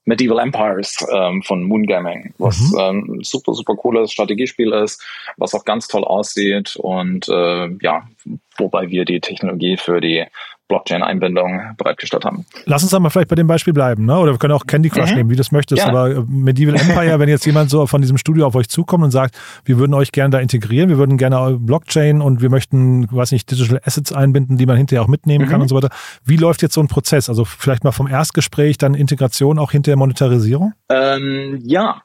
Medieval 0.04 0.38
Empires 0.38 1.06
ähm, 1.12 1.42
von 1.42 1.62
Moon 1.62 1.86
Gaming, 1.86 2.34
was 2.38 2.58
mhm. 2.72 2.78
ähm, 2.78 3.20
super, 3.22 3.54
super 3.54 3.76
cooles 3.76 4.12
Strategiespiel 4.12 4.72
ist, 4.72 5.02
was 5.36 5.54
auch 5.54 5.64
ganz 5.64 5.88
toll 5.88 6.04
aussieht 6.04 6.76
und 6.76 7.28
äh, 7.28 7.68
ja, 7.80 8.08
wobei 8.56 8.88
wir 8.90 9.04
die 9.04 9.20
Technologie 9.20 9.76
für 9.76 10.00
die 10.00 10.24
Blockchain-Einbindung 10.68 11.74
bereitgestellt 11.76 12.24
haben. 12.24 12.44
Lass 12.66 12.82
uns 12.82 12.94
aber 12.94 13.10
vielleicht 13.10 13.28
bei 13.28 13.34
dem 13.34 13.46
Beispiel 13.46 13.72
bleiben, 13.72 14.04
ne? 14.04 14.18
oder 14.18 14.32
wir 14.32 14.38
können 14.38 14.52
auch 14.52 14.66
Candy 14.66 14.90
Crush 14.90 15.10
mhm. 15.10 15.16
nehmen, 15.16 15.30
wie 15.30 15.34
du 15.34 15.38
das 15.38 15.50
möchtest. 15.50 15.82
Ja. 15.82 15.88
Aber 15.88 16.24
Medieval 16.28 16.74
Empire, 16.76 17.18
wenn 17.18 17.28
jetzt 17.28 17.46
jemand 17.46 17.70
so 17.70 17.86
von 17.86 18.00
diesem 18.00 18.18
Studio 18.18 18.46
auf 18.46 18.54
euch 18.54 18.68
zukommt 18.68 19.04
und 19.04 19.10
sagt, 19.10 19.38
wir 19.64 19.78
würden 19.78 19.94
euch 19.94 20.12
gerne 20.12 20.30
da 20.30 20.38
integrieren, 20.38 20.88
wir 20.88 20.98
würden 20.98 21.16
gerne 21.16 21.58
Blockchain 21.58 22.20
und 22.20 22.42
wir 22.42 22.50
möchten, 22.50 23.10
weiß 23.10 23.32
nicht, 23.32 23.50
Digital 23.50 23.80
Assets 23.84 24.12
einbinden, 24.12 24.58
die 24.58 24.66
man 24.66 24.76
hinterher 24.76 25.02
auch 25.02 25.08
mitnehmen 25.08 25.46
mhm. 25.46 25.50
kann 25.50 25.60
und 25.62 25.68
so 25.68 25.74
weiter. 25.74 25.90
Wie 26.24 26.36
läuft 26.36 26.62
jetzt 26.62 26.74
so 26.74 26.80
ein 26.80 26.88
Prozess? 26.88 27.28
Also 27.28 27.44
vielleicht 27.44 27.84
mal 27.84 27.92
vom 27.92 28.06
Erstgespräch, 28.06 28.78
dann 28.78 28.94
Integration, 28.94 29.58
auch 29.58 29.72
hinterher 29.72 29.96
Monetarisierung? 29.96 30.74
Ähm, 30.90 31.60
ja, 31.64 32.02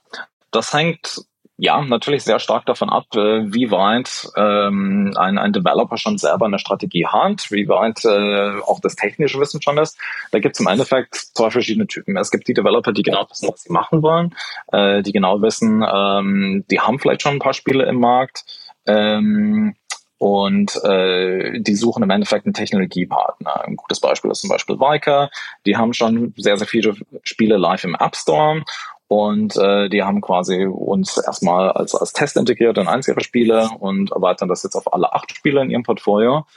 das 0.51 0.73
hängt 0.73 1.25
ja, 1.57 1.81
natürlich 1.81 2.23
sehr 2.23 2.39
stark 2.39 2.65
davon 2.65 2.89
ab, 2.89 3.05
äh, 3.15 3.53
wie 3.53 3.69
weit 3.69 4.27
ähm, 4.35 5.13
ein, 5.15 5.37
ein 5.37 5.53
Developer 5.53 5.97
schon 5.97 6.17
selber 6.17 6.47
eine 6.47 6.57
Strategie 6.57 7.05
hat, 7.05 7.51
wie 7.51 7.67
weit 7.67 8.03
äh, 8.05 8.59
auch 8.61 8.79
das 8.79 8.95
technische 8.95 9.39
Wissen 9.39 9.61
schon 9.61 9.77
ist. 9.77 9.97
Da 10.31 10.39
gibt 10.39 10.55
es 10.55 10.59
im 10.59 10.67
Endeffekt 10.67 11.15
zwei 11.15 11.51
verschiedene 11.51 11.85
Typen. 11.85 12.17
Es 12.17 12.31
gibt 12.31 12.47
die 12.47 12.55
Developer, 12.55 12.91
die 12.91 13.03
genau 13.03 13.27
wissen, 13.29 13.49
was 13.49 13.63
sie 13.63 13.71
machen 13.71 14.01
wollen, 14.01 14.35
äh, 14.71 15.03
die 15.03 15.11
genau 15.11 15.41
wissen, 15.41 15.85
ähm, 15.87 16.65
die 16.71 16.79
haben 16.79 16.97
vielleicht 16.97 17.21
schon 17.21 17.33
ein 17.33 17.39
paar 17.39 17.53
Spiele 17.53 17.85
im 17.85 17.99
Markt. 17.99 18.45
Ähm, 18.87 19.75
und 20.23 20.81
äh, 20.85 21.59
die 21.59 21.75
suchen 21.75 22.01
im 22.01 22.09
Endeffekt 22.09 22.45
einen 22.45 22.53
Technologiepartner. 22.53 23.65
Ein 23.65 23.75
gutes 23.75 23.99
Beispiel 23.99 24.31
ist 24.31 24.39
zum 24.39 24.49
Beispiel 24.49 24.79
Viker. 24.79 25.29
Die 25.65 25.75
haben 25.75 25.91
schon 25.91 26.33
sehr, 26.37 26.55
sehr 26.55 26.65
viele 26.65 26.95
Spiele 27.23 27.57
live 27.57 27.83
im 27.83 27.95
App 27.95 28.15
Store 28.15 28.63
und 29.13 29.55
äh, 29.57 29.89
die 29.89 30.01
haben 30.01 30.21
quasi 30.21 30.65
uns 30.65 31.17
erstmal 31.17 31.71
als, 31.71 31.93
als 31.93 32.13
Test 32.13 32.35
integriert 32.35 32.79
in 32.79 32.87
eins 32.87 33.07
ihrer 33.07 33.21
Spiele 33.21 33.69
und 33.79 34.11
erweitern 34.11 34.49
das 34.49 34.63
jetzt 34.63 34.75
auf 34.75 34.91
alle 34.91 35.13
acht 35.13 35.35
Spiele 35.35 35.61
in 35.61 35.69
ihrem 35.69 35.83
Portfolio. 35.83 36.47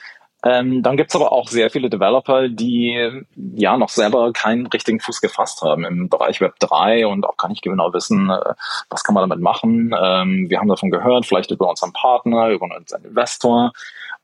Ähm, 0.42 0.82
dann 0.82 0.96
gibt's 0.96 1.14
aber 1.14 1.32
auch 1.32 1.48
sehr 1.48 1.68
viele 1.68 1.90
Developer, 1.90 2.48
die 2.48 3.24
ja 3.34 3.76
noch 3.76 3.90
selber 3.90 4.32
keinen 4.32 4.66
richtigen 4.68 5.00
Fuß 5.00 5.20
gefasst 5.20 5.60
haben 5.60 5.84
im 5.84 6.08
Bereich 6.08 6.40
Web 6.40 6.54
3 6.60 7.06
und 7.06 7.26
auch 7.26 7.36
gar 7.36 7.48
nicht 7.48 7.62
genau 7.62 7.92
wissen, 7.92 8.30
äh, 8.30 8.54
was 8.88 9.04
kann 9.04 9.14
man 9.14 9.28
damit 9.28 9.42
machen. 9.42 9.94
Ähm, 9.98 10.46
wir 10.48 10.58
haben 10.58 10.68
davon 10.68 10.90
gehört, 10.90 11.26
vielleicht 11.26 11.50
über 11.50 11.68
unseren 11.68 11.92
Partner, 11.92 12.48
über 12.48 12.66
unseren 12.74 13.04
Investor. 13.04 13.72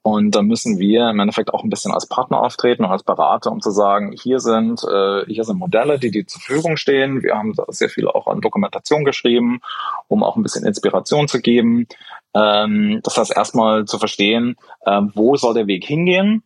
Und 0.03 0.35
da 0.35 0.43
müssen 0.43 0.81
wir 0.81 1.11
im 1.11 1.21
Endeffekt 1.21 1.55
auch 1.55 1.63
ein 1.63 1.71
bisschen 1.71 1.93
als 1.93 2.07
Partner 2.07 2.43
auftreten 2.43 2.85
und 2.85 2.91
als 2.91 3.05
Berater, 3.05 3.53
um 3.53 3.61
zu 3.61 3.71
sagen, 3.71 4.13
hier 4.13 4.41
sind, 4.41 4.83
äh, 4.83 5.25
hier 5.27 5.45
sind 5.45 5.59
Modelle, 5.59 6.01
die 6.01 6.11
dir 6.11 6.27
zur 6.27 6.41
Verfügung 6.41 6.77
stehen. 6.77 7.23
Wir 7.23 7.37
haben 7.37 7.55
da 7.55 7.65
sehr 7.69 7.89
viel 7.89 8.09
auch 8.09 8.27
an 8.27 8.41
Dokumentation 8.41 9.05
geschrieben, 9.05 9.61
um 10.09 10.25
auch 10.25 10.37
ein 10.37 10.43
bisschen 10.43 10.67
Inspiration 10.67 11.29
zu 11.29 11.41
geben. 11.41 11.87
Ähm, 12.35 13.01
das 13.05 13.17
heißt, 13.17 13.37
erstmal 13.37 13.85
zu 13.85 13.99
verstehen, 13.99 14.57
äh, 14.85 15.03
wo 15.15 15.37
soll 15.37 15.55
der 15.55 15.69
Weg 15.69 15.85
hingehen? 15.85 16.43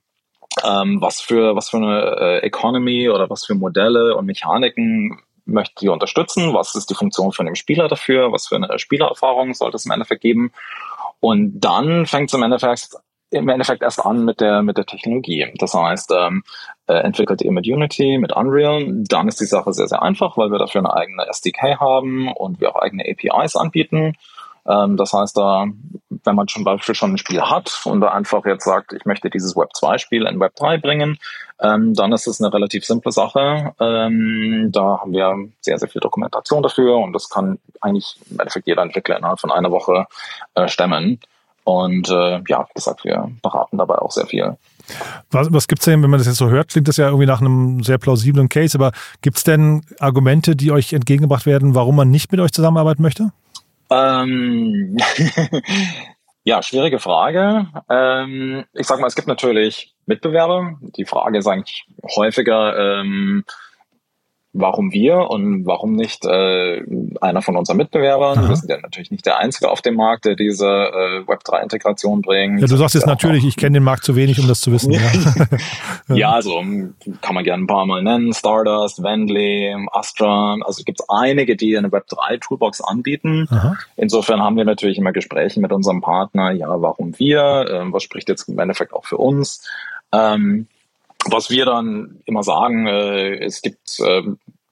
Ähm, 0.62 1.00
was 1.00 1.22
für, 1.22 1.56
was 1.56 1.70
für 1.70 1.78
eine 1.78 2.16
äh, 2.20 2.38
Economy 2.40 3.08
oder 3.08 3.30
was 3.30 3.46
für 3.46 3.54
Modelle 3.54 4.16
und 4.16 4.26
Mechaniken 4.26 5.22
möchte 5.46 5.86
ihr 5.86 5.92
unterstützen? 5.92 6.52
Was 6.52 6.75
ist 6.75 6.90
die 6.90 6.94
Funktion 6.94 7.32
von 7.32 7.46
dem 7.46 7.54
Spieler 7.54 7.88
dafür? 7.88 8.32
Was 8.32 8.48
für 8.48 8.56
eine 8.56 8.78
Spielererfahrung 8.78 9.54
sollte 9.54 9.76
es 9.76 9.86
im 9.86 9.92
Endeffekt 9.92 10.20
geben? 10.20 10.52
Und 11.20 11.60
dann 11.60 12.04
fängt 12.04 12.28
es 12.28 12.34
im 12.34 12.42
Endeffekt 12.42 12.96
im 13.30 13.49
Endeffekt 13.49 13.83
erst 13.83 14.04
an 14.04 14.25
mit 14.25 14.40
der, 14.40 14.62
mit 14.62 14.76
der 14.76 14.87
Technologie. 14.87 15.52
Das 15.59 15.75
heißt, 15.75 16.12
ähm, 16.16 16.45
äh, 16.87 16.95
entwickelt 16.95 17.42
ihr 17.42 17.52
mit 17.52 17.66
Unity, 17.66 18.18
mit 18.18 18.33
Unreal, 18.33 18.87
dann 19.09 19.28
ist 19.28 19.40
die 19.40 19.47
Sache 19.47 19.73
sehr, 19.73 19.88
sehr 19.88 20.02
einfach, 20.02 20.37
weil 20.37 20.50
wir 20.50 20.59
dafür 20.59 20.80
eine 20.80 20.95
eigene 20.95 21.26
SDK 21.26 21.80
haben 21.80 22.33
und 22.33 22.61
wir 22.61 22.71
auch 22.71 22.80
eigene 22.80 23.04
APIs 23.04 23.56
anbieten. 23.56 24.14
Ähm, 24.66 24.97
das 24.97 25.12
heißt, 25.12 25.37
da, 25.37 25.66
wenn 26.09 26.35
man 26.35 26.49
zum 26.49 26.64
Beispiel 26.64 26.95
schon 26.95 27.12
ein 27.12 27.18
Spiel 27.18 27.40
hat 27.40 27.80
und 27.85 28.00
da 28.00 28.09
einfach 28.09 28.45
jetzt 28.47 28.64
sagt, 28.64 28.92
ich 28.92 29.04
möchte 29.04 29.30
dieses 29.30 29.56
Web 29.56 29.71
2 29.75 29.99
Spiel 29.99 30.26
in 30.26 30.40
Web 30.40 30.54
3 30.56 30.78
bringen, 30.78 31.18
ähm, 31.61 31.95
dann 31.95 32.12
ist 32.12 32.26
es 32.26 32.40
eine 32.40 32.52
relativ 32.52 32.85
simple 32.85 33.12
Sache. 33.12 33.75
Ähm, 33.80 34.71
da 34.73 35.00
haben 35.00 35.12
wir 35.12 35.35
sehr, 35.61 35.78
sehr 35.78 35.88
viel 35.88 36.00
Dokumentation 36.00 36.62
dafür 36.62 36.99
und 36.99 37.12
das 37.12 37.28
kann 37.28 37.59
eigentlich 37.80 38.18
im 38.30 38.38
Endeffekt 38.38 38.66
jeder 38.66 38.83
Entwickler 38.83 39.18
innerhalb 39.18 39.40
von 39.40 39.52
einer 39.52 39.71
Woche 39.71 40.06
äh, 40.54 40.68
stemmen. 40.68 41.21
Und 41.66 42.08
äh, 42.11 42.40
ja, 42.46 42.64
wie 42.68 42.75
gesagt, 42.75 43.02
wir 43.02 43.28
beraten 43.42 43.76
dabei 43.76 43.96
auch 43.96 44.12
sehr 44.12 44.26
viel. 44.26 44.56
Was, 45.32 45.52
was 45.52 45.66
gibt 45.66 45.80
es 45.80 45.87
denn, 45.87 46.00
wenn 46.00 46.11
man 46.11 46.18
das 46.18 46.28
jetzt 46.28 46.37
so 46.37 46.49
hört, 46.49 46.68
klingt 46.68 46.87
das 46.87 46.96
ja 46.96 47.06
irgendwie 47.06 47.26
nach 47.26 47.40
einem 47.40 47.82
sehr 47.82 47.99
plausiblen 47.99 48.49
Case, 48.49 48.78
aber 48.78 48.92
gibt 49.20 49.38
es 49.38 49.42
denn 49.42 49.82
Argumente, 49.99 50.54
die 50.54 50.70
euch 50.70 50.92
entgegengebracht 50.92 51.44
werden, 51.44 51.75
warum 51.75 51.96
man 51.96 52.08
nicht 52.08 52.30
mit 52.30 52.40
euch 52.40 52.52
zusammenarbeiten 52.52 53.02
möchte? 53.02 53.32
Ähm, 53.90 54.96
ja, 56.44 56.62
schwierige 56.62 57.00
Frage. 57.00 57.66
Ähm, 57.90 58.64
ich 58.73 58.87
sag 58.87 59.00
mal, 59.00 59.08
es 59.08 59.16
gibt 59.16 59.26
natürlich 59.26 59.92
Mitbewerber. 60.06 60.78
Die 60.96 61.04
Frage 61.04 61.38
ist 61.38 61.49
eigentlich 61.49 61.85
häufiger, 62.14 63.00
ähm, 63.00 63.42
warum 64.58 64.92
wir 64.92 65.30
und 65.30 65.66
warum 65.66 65.94
nicht 65.94 66.25
äh, 66.25 66.82
einer 67.20 67.42
von 67.42 67.56
unseren 67.56 67.76
Mitbewerbern. 67.76 68.38
Aha. 68.38 68.48
Wir 68.48 68.56
sind 68.56 68.70
ja 68.70 68.78
natürlich 68.80 69.10
nicht 69.10 69.26
der 69.26 69.38
Einzige 69.38 69.70
auf 69.70 69.82
dem 69.82 69.94
Markt, 69.94 70.25
der 70.25 70.34
diese 70.34 70.66
äh, 70.66 71.20
Web3-Integration 71.26 72.22
bringt. 72.22 72.60
Ja, 72.60 72.66
du 72.66 72.76
sagst 72.76 72.94
jetzt 72.94 73.06
natürlich, 73.06 73.44
ich 73.44 73.56
kenne 73.56 73.75
den 73.75 73.84
Markt 73.84 74.04
zu 74.04 74.16
wenig, 74.16 74.40
um 74.40 74.48
das 74.48 74.60
zu 74.60 74.72
wissen. 74.72 74.92
ja. 74.92 75.00
ja, 76.14 76.30
also 76.32 76.62
kann 77.20 77.34
man 77.34 77.44
gerne 77.44 77.64
ein 77.64 77.66
paar 77.66 77.86
Mal 77.86 78.02
nennen. 78.02 78.32
Stardust, 78.32 79.02
Wendley, 79.02 79.76
Astra. 79.92 80.56
Also 80.64 80.82
gibt 80.84 81.00
es 81.00 81.06
einige, 81.08 81.56
die 81.56 81.76
eine 81.76 81.88
Web3-Toolbox 81.88 82.80
anbieten. 82.80 83.46
Aha. 83.50 83.76
Insofern 83.96 84.40
haben 84.42 84.56
wir 84.56 84.64
natürlich 84.64 84.98
immer 84.98 85.12
Gespräche 85.12 85.60
mit 85.60 85.72
unserem 85.72 86.00
Partner. 86.00 86.52
Ja, 86.52 86.80
warum 86.80 87.18
wir? 87.18 87.66
Äh, 87.68 87.92
was 87.92 88.02
spricht 88.02 88.28
jetzt 88.28 88.48
im 88.48 88.58
Endeffekt 88.58 88.94
auch 88.94 89.04
für 89.04 89.18
uns? 89.18 89.68
Ähm, 90.12 90.66
was 91.30 91.50
wir 91.50 91.64
dann 91.64 92.21
immer 92.25 92.42
sagen, 92.42 92.87
äh, 92.87 93.45
es 93.45 93.62
gibt 93.62 94.00
äh, 94.00 94.23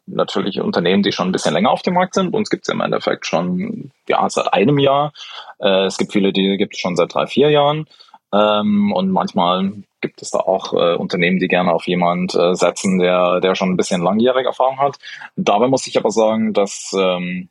natürlich 0.07 0.61
Unternehmen, 0.61 1.03
die 1.03 1.13
schon 1.13 1.29
ein 1.29 1.33
bisschen 1.33 1.55
länger 1.55 1.71
auf 1.71 1.83
dem 1.83 1.95
Markt 1.95 2.15
sind. 2.15 2.35
Uns 2.35 2.51
gibt 2.51 2.67
es 2.67 2.73
im 2.73 2.81
Endeffekt 2.81 3.27
schon 3.27 3.91
ja, 4.09 4.29
seit 4.29 4.53
einem 4.53 4.79
Jahr. 4.79 5.13
Äh, 5.59 5.87
es 5.87 5.97
gibt 5.97 6.13
viele, 6.13 6.33
die 6.33 6.57
gibt 6.57 6.75
es 6.75 6.81
schon 6.81 6.97
seit 6.97 7.15
drei, 7.15 7.27
vier 7.27 7.51
Jahren. 7.51 7.87
Ähm, 8.33 8.93
und 8.93 9.11
manchmal 9.11 9.73
gibt 10.01 10.21
es 10.21 10.31
da 10.31 10.41
auch 10.41 10.75
äh, 10.75 10.97
Unternehmen, 10.97 11.39
die 11.39 11.49
gerne 11.49 11.73
auf 11.73 11.87
jemand 11.87 12.35
äh, 12.35 12.55
setzen, 12.55 12.99
der, 12.99 13.41
der 13.41 13.55
schon 13.55 13.71
ein 13.71 13.77
bisschen 13.77 14.03
langjährige 14.03 14.49
Erfahrung 14.49 14.79
hat. 14.79 14.99
Dabei 15.37 15.69
muss 15.69 15.87
ich 15.87 15.97
aber 15.97 16.11
sagen, 16.11 16.53
dass 16.53 16.95
ähm, 16.99 17.49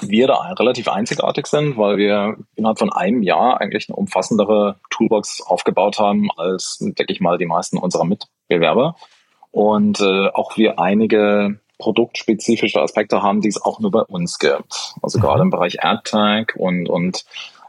wir 0.00 0.26
da 0.26 0.40
relativ 0.58 0.88
einzigartig 0.88 1.46
sind, 1.46 1.76
weil 1.76 1.96
wir 1.96 2.36
innerhalb 2.54 2.78
von 2.78 2.92
einem 2.92 3.22
Jahr 3.22 3.60
eigentlich 3.60 3.88
eine 3.88 3.96
umfassendere 3.96 4.76
Toolbox 4.90 5.42
aufgebaut 5.42 5.98
haben 5.98 6.30
als, 6.36 6.78
denke 6.80 7.12
ich 7.12 7.20
mal, 7.20 7.38
die 7.38 7.46
meisten 7.46 7.76
unserer 7.78 8.04
Mitbewerber. 8.48 8.96
Und 9.50 10.00
äh, 10.00 10.28
auch 10.28 10.56
wir 10.56 10.78
einige 10.78 11.60
produktspezifische 11.78 12.80
Aspekte 12.80 13.22
haben, 13.22 13.40
die 13.40 13.48
es 13.48 13.60
auch 13.60 13.80
nur 13.80 13.90
bei 13.90 14.02
uns 14.02 14.38
gibt. 14.38 14.94
Also 15.02 15.18
mhm. 15.18 15.22
gerade 15.22 15.42
im 15.42 15.50
Bereich 15.50 15.84
AdTag 15.84 16.54
und, 16.56 16.88
und 16.88 17.24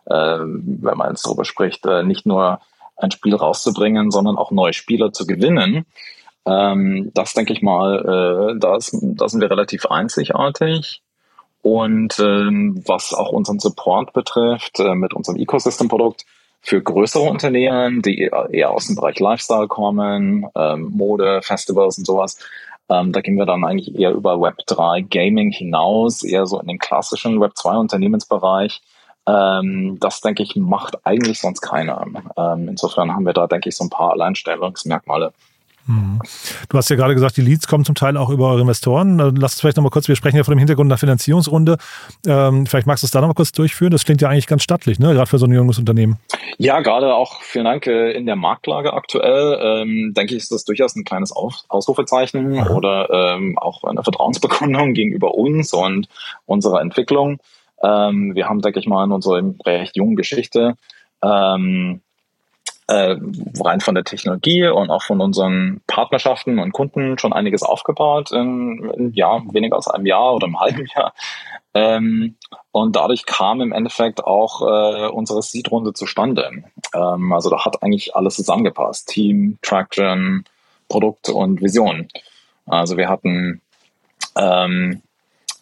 äh, 0.06 0.40
wenn 0.40 0.98
man 0.98 1.10
jetzt 1.10 1.26
darüber 1.26 1.46
spricht, 1.46 1.86
äh, 1.86 2.04
nicht 2.04 2.26
nur 2.26 2.60
ein 2.96 3.12
Spiel 3.12 3.36
rauszubringen, 3.36 4.12
sondern 4.12 4.38
auch 4.38 4.52
neue 4.52 4.74
Spieler 4.74 5.12
zu 5.12 5.26
gewinnen. 5.26 5.86
Ähm, 6.46 7.12
das 7.14 7.34
denke 7.34 7.54
ich 7.54 7.62
mal, 7.62 8.54
äh, 8.56 8.60
da, 8.60 8.78
da 8.78 9.30
sind 9.30 9.42
wir 9.42 9.50
relativ 9.50 9.88
einzigartig. 9.88 11.02
Und 11.62 12.20
ähm, 12.20 12.84
was 12.86 13.14
auch 13.14 13.32
unseren 13.32 13.60
Support 13.60 14.14
betrifft, 14.14 14.80
äh, 14.80 14.96
mit 14.96 15.14
unserem 15.14 15.38
Ecosystem-Produkt 15.38 16.26
für 16.64 16.82
größere 16.82 17.24
Unternehmen, 17.24 18.02
die 18.02 18.32
eher 18.52 18.72
aus 18.72 18.88
dem 18.88 18.96
Bereich 18.96 19.20
Lifestyle 19.20 19.68
kommen, 19.68 20.48
ähm, 20.56 20.92
Mode, 20.96 21.42
Festivals 21.44 21.98
und 21.98 22.06
sowas, 22.06 22.38
ähm, 22.90 23.12
da 23.12 23.22
gehen 23.22 23.38
wir 23.38 23.46
dann 23.46 23.64
eigentlich 23.64 23.98
eher 23.98 24.12
über 24.12 24.36
Web3 24.36 25.08
Gaming 25.10 25.52
hinaus, 25.52 26.24
eher 26.24 26.46
so 26.46 26.60
in 26.60 26.68
den 26.68 26.80
klassischen 26.80 27.40
Web2 27.40 27.80
Unternehmensbereich. 27.80 28.82
Ähm, 29.26 29.98
das, 30.00 30.22
denke 30.22 30.44
ich, 30.44 30.56
macht 30.56 31.06
eigentlich 31.06 31.40
sonst 31.40 31.62
keiner. 31.62 32.06
Ähm, 32.38 32.68
insofern 32.70 33.14
haben 33.14 33.26
wir 33.26 33.34
da, 33.34 33.48
denke 33.48 33.70
ich, 33.70 33.76
so 33.76 33.86
ein 33.86 33.90
paar 33.90 34.12
Alleinstellungsmerkmale. 34.12 35.34
Mhm. 35.86 36.20
Du 36.70 36.78
hast 36.78 36.90
ja 36.90 36.96
gerade 36.96 37.14
gesagt, 37.14 37.38
die 37.38 37.42
Leads 37.42 37.68
kommen 37.68 37.86
zum 37.86 37.96
Teil 37.96 38.18
auch 38.18 38.30
über 38.30 38.50
eure 38.50 38.62
Investoren. 38.62 39.18
Lass 39.18 39.54
uns 39.54 39.62
vielleicht 39.62 39.78
nochmal 39.78 39.92
kurz, 39.92 40.08
wir 40.08 40.16
sprechen 40.16 40.38
ja 40.38 40.44
von 40.44 40.54
dem 40.54 40.60
Hintergrund 40.60 40.90
einer 40.90 40.98
Finanzierungsrunde. 40.98 41.78
Ähm, 42.26 42.66
vielleicht 42.66 42.88
magst 42.88 43.04
du 43.04 43.06
es 43.06 43.12
da 43.12 43.20
nochmal 43.20 43.36
kurz 43.36 43.52
durchführen. 43.52 43.92
Das 43.92 44.06
klingt 44.06 44.22
ja 44.22 44.30
eigentlich 44.30 44.48
ganz 44.48 44.64
stattlich, 44.64 45.00
ne? 45.00 45.14
gerade 45.14 45.30
für 45.30 45.38
so 45.38 45.46
ein 45.46 45.52
junges 45.52 45.80
Unternehmen. 45.80 46.18
Ja, 46.58 46.80
gerade 46.82 47.14
auch, 47.14 47.42
vielen 47.42 47.66
Dank, 47.66 47.88
äh, 47.88 48.12
in 48.12 48.26
der 48.26 48.36
Marktlage 48.36 48.94
aktuell, 48.94 49.60
ähm, 49.62 50.14
denke 50.16 50.36
ich, 50.36 50.44
ist 50.44 50.52
das 50.52 50.66
durchaus 50.66 50.96
ein 50.96 51.04
kleines 51.04 51.34
Ausrufezeichen 51.34 52.60
Aha. 52.60 52.74
oder 52.74 53.10
ähm, 53.12 53.58
auch 53.58 53.84
eine 53.84 54.04
Vertrauensbekundung 54.04 54.94
gegenüber 54.94 55.34
uns 55.34 55.74
und 55.74 56.08
unserer 56.46 56.82
Entwicklung. 56.82 57.40
Ähm, 57.84 58.36
wir 58.36 58.48
haben, 58.48 58.62
denke 58.62 58.80
ich 58.80 58.88
mal, 58.88 59.04
in 59.04 59.12
unserer 59.12 59.42
recht 59.66 59.98
jungen 59.98 60.16
Geschichte 60.16 60.76
ähm, 61.24 62.02
äh, 62.88 63.16
rein 63.64 63.82
von 63.82 63.96
der 63.96 64.04
Technologie 64.04 64.68
und 64.68 64.90
auch 64.90 65.04
von 65.04 65.22
unseren 65.22 65.82
Partnerschaften 65.88 66.60
und 66.60 66.72
Kunden 66.74 67.18
schon 67.18 67.34
einiges 67.34 67.64
aufgebaut 67.64 68.32
in, 68.32 68.92
in 68.98 69.14
ja, 69.14 69.42
weniger 69.52 69.76
als 69.76 69.88
einem 69.88 70.06
Jahr 70.06 70.36
oder 70.36 70.48
einem 70.48 70.60
halben 70.60 70.86
Jahr. 70.96 71.14
Ähm, 71.74 72.36
und 72.72 72.96
dadurch 72.96 73.26
kam 73.26 73.62
im 73.62 73.72
Endeffekt 73.72 74.24
auch 74.24 74.62
äh, 74.62 75.08
unsere 75.08 75.42
Seed-Runde 75.42 75.94
zustande. 75.94 76.64
Ähm, 76.94 77.34
also 77.34 77.50
da 77.50 77.66
hat 77.66 77.82
eigentlich 77.82 78.16
alles 78.16 78.36
zusammengepasst. 78.36 79.08
Team, 79.08 79.58
Traction, 79.62 80.44
Produkt 80.88 81.30
und 81.30 81.62
Vision. 81.62 82.08
Also 82.66 82.98
wir 82.98 83.10
hatten 83.10 83.62
ähm, 84.36 85.02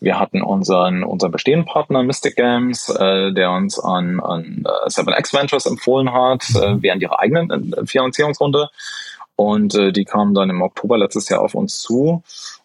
wir 0.01 0.19
hatten 0.19 0.41
unseren, 0.41 1.03
unseren 1.03 1.31
bestehenden 1.31 1.67
Partner 1.67 2.01
Mystic 2.01 2.35
Games, 2.35 2.89
äh, 2.89 3.31
der 3.31 3.51
uns 3.51 3.79
an, 3.79 4.19
an 4.19 4.65
äh, 4.65 4.89
7X 4.89 5.33
Ventures 5.33 5.67
empfohlen 5.67 6.11
hat, 6.11 6.43
äh, 6.55 6.81
während 6.81 7.03
ihrer 7.03 7.19
eigenen 7.19 7.71
äh, 7.71 7.85
Finanzierungsrunde. 7.85 8.69
Und 9.35 9.75
äh, 9.75 9.91
die 9.91 10.05
kamen 10.05 10.33
dann 10.33 10.49
im 10.49 10.63
Oktober 10.63 10.97
letztes 10.97 11.29
Jahr 11.29 11.41
auf 11.41 11.53
uns 11.53 11.79
zu. 11.79 12.23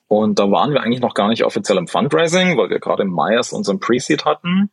Und 0.08 0.38
da 0.38 0.50
waren 0.50 0.72
wir 0.72 0.82
eigentlich 0.82 1.02
noch 1.02 1.14
gar 1.14 1.28
nicht 1.28 1.44
offiziell 1.44 1.76
im 1.76 1.88
Fundraising, 1.88 2.56
weil 2.56 2.70
wir 2.70 2.80
gerade 2.80 3.02
im 3.02 3.10
Mai 3.10 3.34
erst 3.34 3.52
unseren 3.52 3.80
Pre-Seed 3.80 4.24
hatten. 4.24 4.70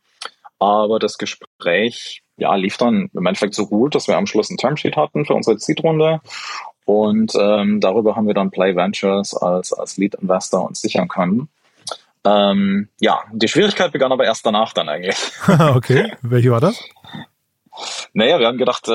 Aber 0.58 0.98
das 0.98 1.18
Gespräch 1.18 2.22
ja, 2.38 2.54
lief 2.54 2.78
dann 2.78 3.10
im 3.12 3.26
Endeffekt 3.26 3.54
so 3.54 3.66
gut, 3.66 3.94
dass 3.94 4.08
wir 4.08 4.16
am 4.16 4.26
Schluss 4.26 4.50
ein 4.50 4.56
Termsheet 4.56 4.96
hatten 4.96 5.26
für 5.26 5.34
unsere 5.34 5.58
Seed-Runde. 5.58 6.20
Und 6.86 7.32
ähm, 7.38 7.80
darüber 7.80 8.16
haben 8.16 8.26
wir 8.26 8.34
dann 8.34 8.50
Play 8.50 8.74
Ventures 8.74 9.34
als, 9.34 9.72
als 9.72 9.96
Lead-Investor 9.98 10.66
uns 10.66 10.80
sichern 10.80 11.08
können. 11.08 11.48
Ähm, 12.24 12.88
ja, 13.00 13.22
die 13.32 13.48
Schwierigkeit 13.48 13.92
begann 13.92 14.12
aber 14.12 14.24
erst 14.24 14.46
danach 14.46 14.72
dann 14.72 14.88
eigentlich. 14.88 15.16
okay, 15.74 16.12
welche 16.22 16.50
war 16.50 16.60
das? 16.60 16.82
Naja, 18.12 18.38
wir 18.38 18.46
haben 18.46 18.58
gedacht, 18.58 18.86
äh, 18.86 18.92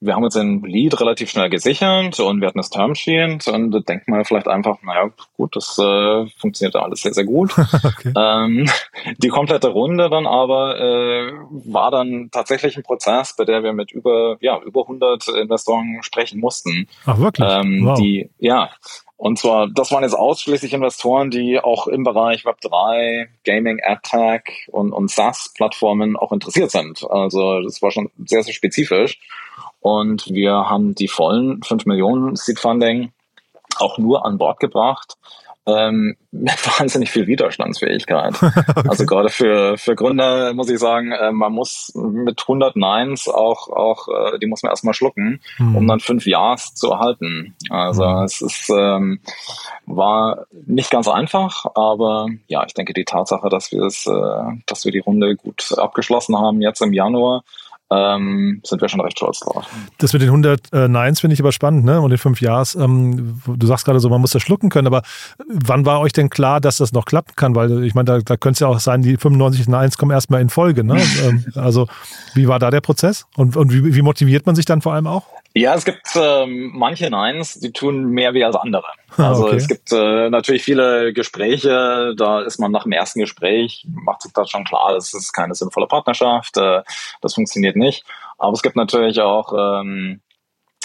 wir 0.00 0.14
haben 0.14 0.24
uns 0.24 0.34
den 0.34 0.62
Lead 0.64 1.00
relativ 1.00 1.30
schnell 1.30 1.48
gesichert 1.48 2.18
und 2.18 2.40
wir 2.40 2.48
hatten 2.48 2.58
das 2.58 2.70
Termsheet 2.70 3.46
und 3.46 3.70
da 3.70 3.78
denkt 3.78 4.08
man 4.08 4.24
vielleicht 4.24 4.48
einfach, 4.48 4.82
naja, 4.82 5.10
gut, 5.36 5.54
das 5.54 5.78
äh, 5.78 6.26
funktioniert 6.36 6.74
alles 6.74 7.02
sehr, 7.02 7.14
sehr 7.14 7.24
gut. 7.24 7.54
okay. 7.84 8.12
ähm, 8.16 8.68
die 9.18 9.28
komplette 9.28 9.68
Runde 9.68 10.10
dann 10.10 10.26
aber 10.26 10.80
äh, 10.80 11.32
war 11.50 11.92
dann 11.92 12.30
tatsächlich 12.32 12.76
ein 12.76 12.82
Prozess, 12.82 13.36
bei 13.36 13.44
der 13.44 13.62
wir 13.62 13.72
mit 13.72 13.92
über, 13.92 14.36
ja, 14.40 14.60
über 14.60 14.82
100 14.82 15.28
Investoren 15.28 15.98
sprechen 16.02 16.40
mussten. 16.40 16.88
Ach, 17.04 17.18
wirklich? 17.18 17.48
Ähm, 17.48 17.86
wow. 17.86 17.96
Die, 17.96 18.30
ja, 18.38 18.70
und 19.16 19.38
zwar, 19.38 19.68
das 19.68 19.90
waren 19.92 20.02
jetzt 20.02 20.14
ausschließlich 20.14 20.74
Investoren, 20.74 21.30
die 21.30 21.58
auch 21.58 21.86
im 21.86 22.04
Bereich 22.04 22.44
Web3, 22.44 23.28
Gaming, 23.44 23.80
AdTech 23.82 24.68
und, 24.70 24.92
und 24.92 25.10
SaaS-Plattformen 25.10 26.16
auch 26.16 26.32
interessiert 26.32 26.70
sind. 26.70 27.02
Also 27.08 27.62
das 27.62 27.80
war 27.80 27.90
schon 27.90 28.10
sehr, 28.26 28.42
sehr 28.42 28.52
spezifisch. 28.52 29.18
Und 29.80 30.26
wir 30.28 30.52
haben 30.68 30.94
die 30.94 31.08
vollen 31.08 31.62
5 31.62 31.86
Millionen 31.86 32.36
Seed 32.36 32.58
Funding 32.58 33.12
auch 33.78 33.98
nur 33.98 34.26
an 34.26 34.38
Bord 34.38 34.60
gebracht, 34.60 35.16
ähm, 35.66 36.16
mit 36.30 36.52
wahnsinnig 36.78 37.10
viel 37.10 37.26
Widerstandsfähigkeit. 37.26 38.34
okay. 38.42 38.88
Also 38.88 39.06
gerade 39.06 39.28
für, 39.28 39.76
für 39.78 39.94
Gründer 39.94 40.54
muss 40.54 40.70
ich 40.70 40.78
sagen, 40.78 41.12
äh, 41.12 41.32
man 41.32 41.52
muss 41.52 41.92
mit 41.94 42.40
100 42.42 42.76
Nines 42.76 43.28
auch, 43.28 43.68
auch 43.68 44.08
äh, 44.08 44.38
die 44.38 44.46
muss 44.46 44.62
man 44.62 44.70
erstmal 44.70 44.94
schlucken, 44.94 45.40
mhm. 45.58 45.76
um 45.76 45.86
dann 45.86 46.00
fünf 46.00 46.26
Ja's 46.26 46.74
zu 46.74 46.90
erhalten. 46.90 47.54
Also 47.70 48.06
mhm. 48.06 48.24
es 48.24 48.40
ist, 48.40 48.70
ähm, 48.70 49.20
war 49.86 50.46
nicht 50.66 50.90
ganz 50.90 51.08
einfach, 51.08 51.66
aber 51.74 52.28
ja, 52.48 52.64
ich 52.66 52.74
denke 52.74 52.92
die 52.92 53.04
Tatsache, 53.04 53.48
dass 53.48 53.72
wir 53.72 53.82
es, 53.82 54.06
äh, 54.06 54.60
dass 54.66 54.84
wir 54.84 54.92
die 54.92 55.00
Runde 55.00 55.36
gut 55.36 55.76
abgeschlossen 55.76 56.36
haben 56.38 56.60
jetzt 56.60 56.80
im 56.82 56.92
Januar, 56.92 57.42
ähm, 57.90 58.60
sind 58.64 58.80
wir 58.80 58.88
schon 58.88 59.00
recht 59.00 59.18
stolz 59.18 59.40
drauf. 59.40 59.66
Das 59.98 60.12
mit 60.12 60.22
den 60.22 60.28
100 60.28 60.72
äh, 60.72 60.88
Nines 60.88 61.20
finde 61.20 61.34
ich 61.34 61.40
aber 61.40 61.52
spannend, 61.52 61.84
ne? 61.84 62.00
Und 62.00 62.10
den 62.10 62.18
fünf 62.18 62.40
Jahres. 62.40 62.74
Ähm, 62.74 63.40
du 63.46 63.66
sagst 63.66 63.84
gerade 63.84 64.00
so, 64.00 64.08
man 64.08 64.20
muss 64.20 64.32
das 64.32 64.42
schlucken 64.42 64.70
können, 64.70 64.88
aber 64.88 65.02
wann 65.46 65.86
war 65.86 66.00
euch 66.00 66.12
denn 66.12 66.28
klar, 66.28 66.60
dass 66.60 66.78
das 66.78 66.92
noch 66.92 67.04
klappen 67.04 67.34
kann? 67.36 67.54
Weil 67.54 67.84
ich 67.84 67.94
meine, 67.94 68.06
da, 68.06 68.18
da 68.18 68.36
könnte 68.36 68.54
es 68.54 68.60
ja 68.60 68.66
auch 68.66 68.80
sein, 68.80 69.02
die 69.02 69.16
95 69.16 69.68
Nines 69.68 69.98
kommen 69.98 70.10
erstmal 70.10 70.40
in 70.40 70.50
Folge. 70.50 70.82
Ne? 70.82 71.00
ähm, 71.24 71.44
also, 71.54 71.86
wie 72.34 72.48
war 72.48 72.58
da 72.58 72.70
der 72.70 72.80
Prozess? 72.80 73.26
Und, 73.36 73.56
und 73.56 73.72
wie, 73.72 73.94
wie 73.94 74.02
motiviert 74.02 74.46
man 74.46 74.56
sich 74.56 74.64
dann 74.64 74.82
vor 74.82 74.92
allem 74.92 75.06
auch? 75.06 75.26
Ja, 75.58 75.74
es 75.74 75.86
gibt 75.86 76.06
ähm, 76.16 76.72
manche 76.74 77.08
Nines, 77.08 77.54
die 77.54 77.72
tun 77.72 78.10
mehr 78.10 78.34
wie 78.34 78.44
als 78.44 78.56
andere. 78.56 78.88
Ah, 79.16 79.28
also 79.28 79.46
okay. 79.46 79.56
es 79.56 79.68
gibt 79.68 79.90
äh, 79.90 80.28
natürlich 80.28 80.62
viele 80.62 81.14
Gespräche, 81.14 82.14
da 82.14 82.42
ist 82.42 82.58
man 82.58 82.72
nach 82.72 82.82
dem 82.82 82.92
ersten 82.92 83.20
Gespräch, 83.20 83.86
macht 83.88 84.20
sich 84.20 84.34
das 84.34 84.50
schon 84.50 84.64
klar, 84.64 84.92
das 84.92 85.14
ist 85.14 85.32
keine 85.32 85.54
sinnvolle 85.54 85.86
Partnerschaft, 85.86 86.58
äh, 86.58 86.82
das 87.22 87.32
funktioniert 87.32 87.74
nicht. 87.74 88.04
Aber 88.36 88.52
es 88.52 88.60
gibt 88.60 88.76
natürlich 88.76 89.18
auch 89.22 89.80
ähm, 89.80 90.20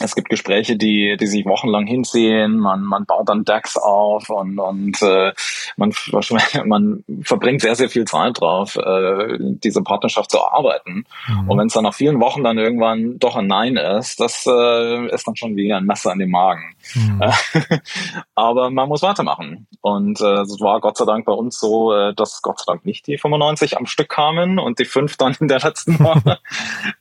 es 0.04 0.16
gibt 0.16 0.30
Gespräche, 0.30 0.76
die, 0.76 1.18
die 1.18 1.28
sich 1.28 1.46
wochenlang 1.46 1.88
hinziehen, 1.88 2.58
man, 2.58 2.84
man 2.84 3.06
baut 3.06 3.30
dann 3.30 3.44
Decks 3.44 3.78
auf 3.78 4.30
und, 4.30 4.60
und 4.60 5.02
äh, 5.02 5.34
man, 5.78 5.94
man 6.66 7.04
verbringt 7.24 7.62
sehr, 7.62 7.76
sehr 7.76 7.90
viel 7.90 8.06
Zeit 8.06 8.40
drauf, 8.40 8.76
äh, 8.76 9.38
diese 9.40 9.82
Partnerschaft 9.82 10.32
zu 10.32 10.38
erarbeiten. 10.38 11.06
Mhm. 11.28 11.50
Und 11.50 11.58
wenn 11.58 11.68
es 11.68 11.74
dann 11.74 11.84
nach 11.84 11.94
vielen 11.94 12.20
Wochen 12.20 12.44
dann 12.44 12.58
irgendwann 12.58 13.20
doch 13.20 13.36
ein 13.36 13.48
Nein 13.48 13.78
ist, 13.78 14.20
das 14.20 14.46
äh, 14.48 15.08
ist 15.14 15.28
dann 15.28 15.36
schon 15.36 15.56
wie 15.56 15.72
ein 15.74 15.86
Messer 15.86 16.12
in 16.14 16.20
den 16.20 16.32
Magen. 16.32 16.76
Mhm. 16.96 17.22
Aber 18.36 18.70
man 18.70 18.90
muss 18.90 19.02
weitermachen. 19.02 19.68
Und 19.82 20.22
äh, 20.22 20.42
es 20.42 20.60
war 20.60 20.80
Gott 20.80 20.98
sei 20.98 21.06
Dank 21.06 21.26
bei 21.26 21.34
uns 21.34 21.60
so, 21.60 21.94
äh, 21.94 22.14
dass 22.14 22.42
Gott 22.42 22.60
sei 22.60 22.66
Dank 22.68 22.86
nicht 22.86 23.08
die 23.08 23.18
95 23.18 23.78
am 23.78 23.86
Stück 23.86 24.10
kamen 24.10 24.60
und 24.60 24.80
die 24.80 24.86
fünf 24.86 25.18
dann 25.18 25.36
in 25.40 25.48
der 25.48 25.60
letzten 25.60 26.00
Woche. 26.04 26.40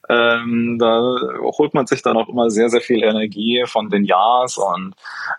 ähm, 0.08 0.78
da 0.78 1.16
holt 1.58 1.74
man 1.74 1.86
sich 1.86 2.02
dann 2.02 2.16
auch 2.16 2.28
immer 2.28 2.50
sehr, 2.50 2.68
sehr 2.68 2.80
viel 2.80 2.89
viel 2.90 3.04
Energie 3.04 3.64
von 3.66 3.88
den 3.88 4.04
Ja's 4.04 4.58
und 4.58 4.94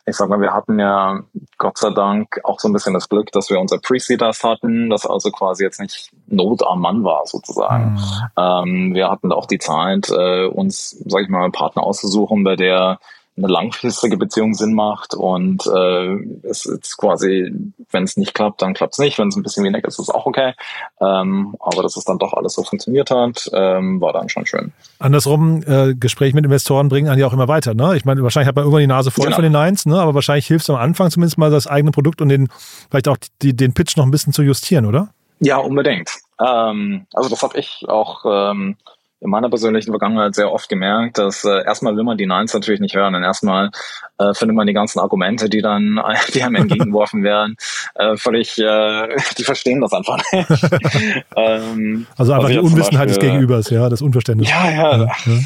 ich 0.05 0.15
sag 0.15 0.29
mal, 0.29 0.39
wir 0.39 0.53
hatten 0.53 0.79
ja 0.79 1.19
Gott 1.57 1.77
sei 1.77 1.89
Dank 1.89 2.39
auch 2.45 2.59
so 2.61 2.69
ein 2.69 2.73
bisschen 2.73 2.93
das 2.93 3.09
Glück, 3.09 3.29
dass 3.33 3.49
wir 3.49 3.59
unser 3.59 3.77
Pre-Seeders 3.77 4.41
hatten, 4.43 4.89
das 4.89 5.05
also 5.05 5.31
quasi 5.31 5.65
jetzt 5.65 5.81
nicht 5.81 6.11
Not 6.27 6.65
am 6.65 6.79
Mann 6.79 7.03
war 7.03 7.23
sozusagen. 7.25 7.95
Mhm. 7.95 7.99
Ähm, 8.37 8.93
wir 8.95 9.09
hatten 9.09 9.33
auch 9.33 9.47
die 9.47 9.59
Zeit, 9.59 10.09
äh, 10.09 10.45
uns, 10.45 10.91
sag 11.07 11.23
ich 11.23 11.29
mal, 11.29 11.43
einen 11.43 11.51
Partner 11.51 11.83
auszusuchen, 11.83 12.45
bei 12.45 12.55
der 12.55 12.99
eine 13.43 13.51
langfristige 13.51 14.17
Beziehung 14.17 14.53
Sinn 14.53 14.73
macht 14.73 15.13
und 15.13 15.65
äh, 15.65 16.15
es 16.47 16.65
ist 16.65 16.97
quasi, 16.97 17.51
wenn 17.91 18.03
es 18.03 18.17
nicht 18.17 18.33
klappt, 18.33 18.61
dann 18.61 18.73
klappt 18.73 18.93
es 18.93 18.99
nicht. 18.99 19.17
Wenn 19.17 19.29
es 19.29 19.35
ein 19.35 19.43
bisschen 19.43 19.63
weniger 19.63 19.87
ist, 19.87 19.99
ist 19.99 20.09
es 20.09 20.09
auch 20.09 20.25
okay. 20.25 20.53
Ähm, 20.99 21.55
aber 21.59 21.83
dass 21.83 21.97
es 21.97 22.03
dann 22.03 22.19
doch 22.19 22.33
alles 22.33 22.53
so 22.53 22.63
funktioniert 22.63 23.11
hat, 23.11 23.49
ähm, 23.53 23.99
war 24.01 24.13
dann 24.13 24.29
schon 24.29 24.45
schön. 24.45 24.71
Andersrum, 24.99 25.63
äh, 25.65 25.95
Gespräche 25.95 26.35
mit 26.35 26.45
Investoren 26.45 26.89
bringen 26.89 27.09
einen 27.09 27.19
ja 27.19 27.27
auch 27.27 27.33
immer 27.33 27.47
weiter. 27.47 27.73
Ne? 27.73 27.95
Ich 27.95 28.05
meine, 28.05 28.23
wahrscheinlich 28.23 28.47
hat 28.47 28.55
man 28.55 28.63
irgendwann 28.63 28.81
die 28.81 28.87
Nase 28.87 29.11
voll 29.11 29.25
genau. 29.25 29.35
von 29.35 29.43
den 29.43 29.53
Nines, 29.53 29.85
ne? 29.85 29.99
aber 29.99 30.13
wahrscheinlich 30.13 30.47
hilft 30.47 30.63
es 30.63 30.69
am 30.69 30.75
Anfang 30.75 31.09
zumindest 31.09 31.37
mal 31.37 31.51
das 31.51 31.67
eigene 31.67 31.91
Produkt 31.91 32.21
und 32.21 32.29
den 32.29 32.49
vielleicht 32.89 33.07
auch 33.07 33.17
die, 33.41 33.55
den 33.55 33.73
Pitch 33.73 33.97
noch 33.97 34.05
ein 34.05 34.11
bisschen 34.11 34.33
zu 34.33 34.43
justieren, 34.43 34.85
oder? 34.85 35.09
Ja, 35.39 35.57
unbedingt. 35.57 36.09
Ähm, 36.39 37.07
also 37.13 37.29
das 37.29 37.41
habe 37.41 37.57
ich 37.57 37.85
auch 37.87 38.25
ähm, 38.25 38.77
in 39.21 39.29
meiner 39.29 39.49
persönlichen 39.49 39.91
Vergangenheit 39.91 40.33
sehr 40.33 40.51
oft 40.51 40.67
gemerkt, 40.67 41.19
dass 41.19 41.45
äh, 41.45 41.63
erstmal 41.63 41.95
will 41.95 42.03
man 42.03 42.17
die 42.17 42.25
Nines 42.25 42.53
natürlich 42.53 42.81
nicht 42.81 42.95
hören. 42.95 43.13
Und 43.13 43.23
erstmal 43.23 43.69
äh, 44.17 44.33
findet 44.33 44.55
man 44.55 44.65
die 44.65 44.73
ganzen 44.73 44.99
Argumente, 44.99 45.47
die 45.47 45.61
dann 45.61 46.01
die 46.33 46.41
einem 46.41 46.55
entgegengeworfen 46.55 47.23
werden, 47.23 47.55
äh, 47.95 48.17
völlig, 48.17 48.57
äh, 48.57 49.15
die 49.37 49.43
verstehen 49.43 49.81
das 49.81 49.93
einfach 49.93 50.17
nicht. 50.17 50.47
ähm, 51.35 52.07
also 52.17 52.33
einfach 52.33 52.49
die 52.49 52.59
Unwissenheit 52.59 53.09
des 53.09 53.19
Gegenübers, 53.19 53.69
ja, 53.69 53.89
das 53.89 54.01
Unverständnis. 54.01 54.49
Ja, 54.49 54.69
ja. 54.71 54.97
ja. 54.97 55.05
ja. 55.05 55.39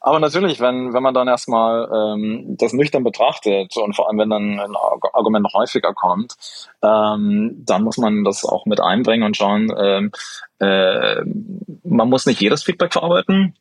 Aber 0.00 0.20
natürlich, 0.20 0.60
wenn, 0.60 0.92
wenn 0.92 1.02
man 1.02 1.14
dann 1.14 1.28
erstmal 1.28 1.88
ähm, 1.92 2.56
das 2.58 2.72
nüchtern 2.72 3.04
betrachtet 3.04 3.76
und 3.76 3.94
vor 3.94 4.08
allem, 4.08 4.18
wenn 4.18 4.30
dann 4.30 4.60
ein 4.60 4.76
Argument 5.12 5.46
häufiger 5.54 5.92
kommt, 5.94 6.34
ähm, 6.82 7.62
dann 7.64 7.82
muss 7.82 7.98
man 7.98 8.24
das 8.24 8.44
auch 8.44 8.66
mit 8.66 8.80
einbringen 8.80 9.24
und 9.24 9.36
schauen, 9.36 9.72
ähm, 9.78 10.12
äh, 10.60 11.22
man 11.84 12.08
muss 12.08 12.26
nicht 12.26 12.40
jedes 12.40 12.62
Feedback 12.62 12.92
verarbeiten. 12.92 13.54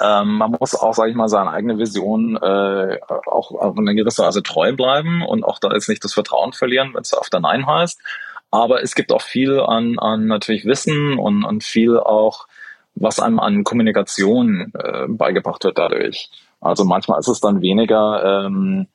Ähm, 0.00 0.38
man 0.38 0.56
muss 0.58 0.74
auch, 0.74 0.94
sage 0.94 1.10
ich 1.10 1.16
mal, 1.16 1.28
seine 1.28 1.50
eigene 1.50 1.78
Vision 1.78 2.36
äh, 2.36 2.98
auch 3.26 3.52
auf 3.52 3.78
eine 3.78 3.94
gewisse 3.94 4.22
Weise 4.22 4.42
treu 4.42 4.72
bleiben 4.72 5.24
und 5.24 5.44
auch 5.44 5.58
da 5.58 5.72
jetzt 5.72 5.88
nicht 5.88 6.02
das 6.04 6.14
Vertrauen 6.14 6.52
verlieren, 6.52 6.94
wenn 6.94 7.02
es 7.02 7.14
auf 7.14 7.30
der 7.30 7.40
Nein 7.40 7.66
heißt. 7.66 8.00
Aber 8.50 8.82
es 8.82 8.94
gibt 8.94 9.12
auch 9.12 9.22
viel 9.22 9.60
an, 9.60 9.98
an 9.98 10.26
natürlich 10.26 10.64
Wissen 10.64 11.18
und, 11.18 11.44
und 11.44 11.64
viel 11.64 11.98
auch, 11.98 12.46
was 12.94 13.20
einem 13.20 13.40
an 13.40 13.64
Kommunikation 13.64 14.72
äh, 14.74 15.06
beigebracht 15.08 15.64
wird 15.64 15.78
dadurch. 15.78 16.30
Also 16.60 16.84
manchmal 16.84 17.20
ist 17.20 17.28
es 17.28 17.40
dann 17.40 17.60
weniger 17.60 18.46
ähm, 18.46 18.86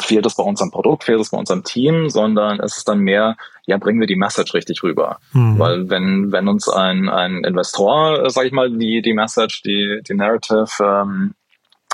fehlt 0.00 0.26
es 0.26 0.34
bei 0.34 0.42
unserem 0.42 0.70
Produkt, 0.70 1.04
fehlt 1.04 1.20
es 1.20 1.30
bei 1.30 1.38
unserem 1.38 1.64
Team, 1.64 2.08
sondern 2.10 2.60
es 2.60 2.78
ist 2.78 2.88
dann 2.88 3.00
mehr, 3.00 3.36
ja, 3.66 3.78
bringen 3.78 4.00
wir 4.00 4.06
die 4.06 4.16
Message 4.16 4.54
richtig 4.54 4.82
rüber. 4.82 5.18
Mhm. 5.32 5.58
Weil 5.58 5.90
wenn, 5.90 6.32
wenn 6.32 6.48
uns 6.48 6.68
ein, 6.68 7.08
ein 7.08 7.44
Investor, 7.44 8.28
sag 8.30 8.46
ich 8.46 8.52
mal, 8.52 8.70
die, 8.70 9.02
die 9.02 9.14
Message, 9.14 9.62
die, 9.62 10.00
die 10.06 10.14
Narrative 10.14 10.66
ähm, 10.80 11.34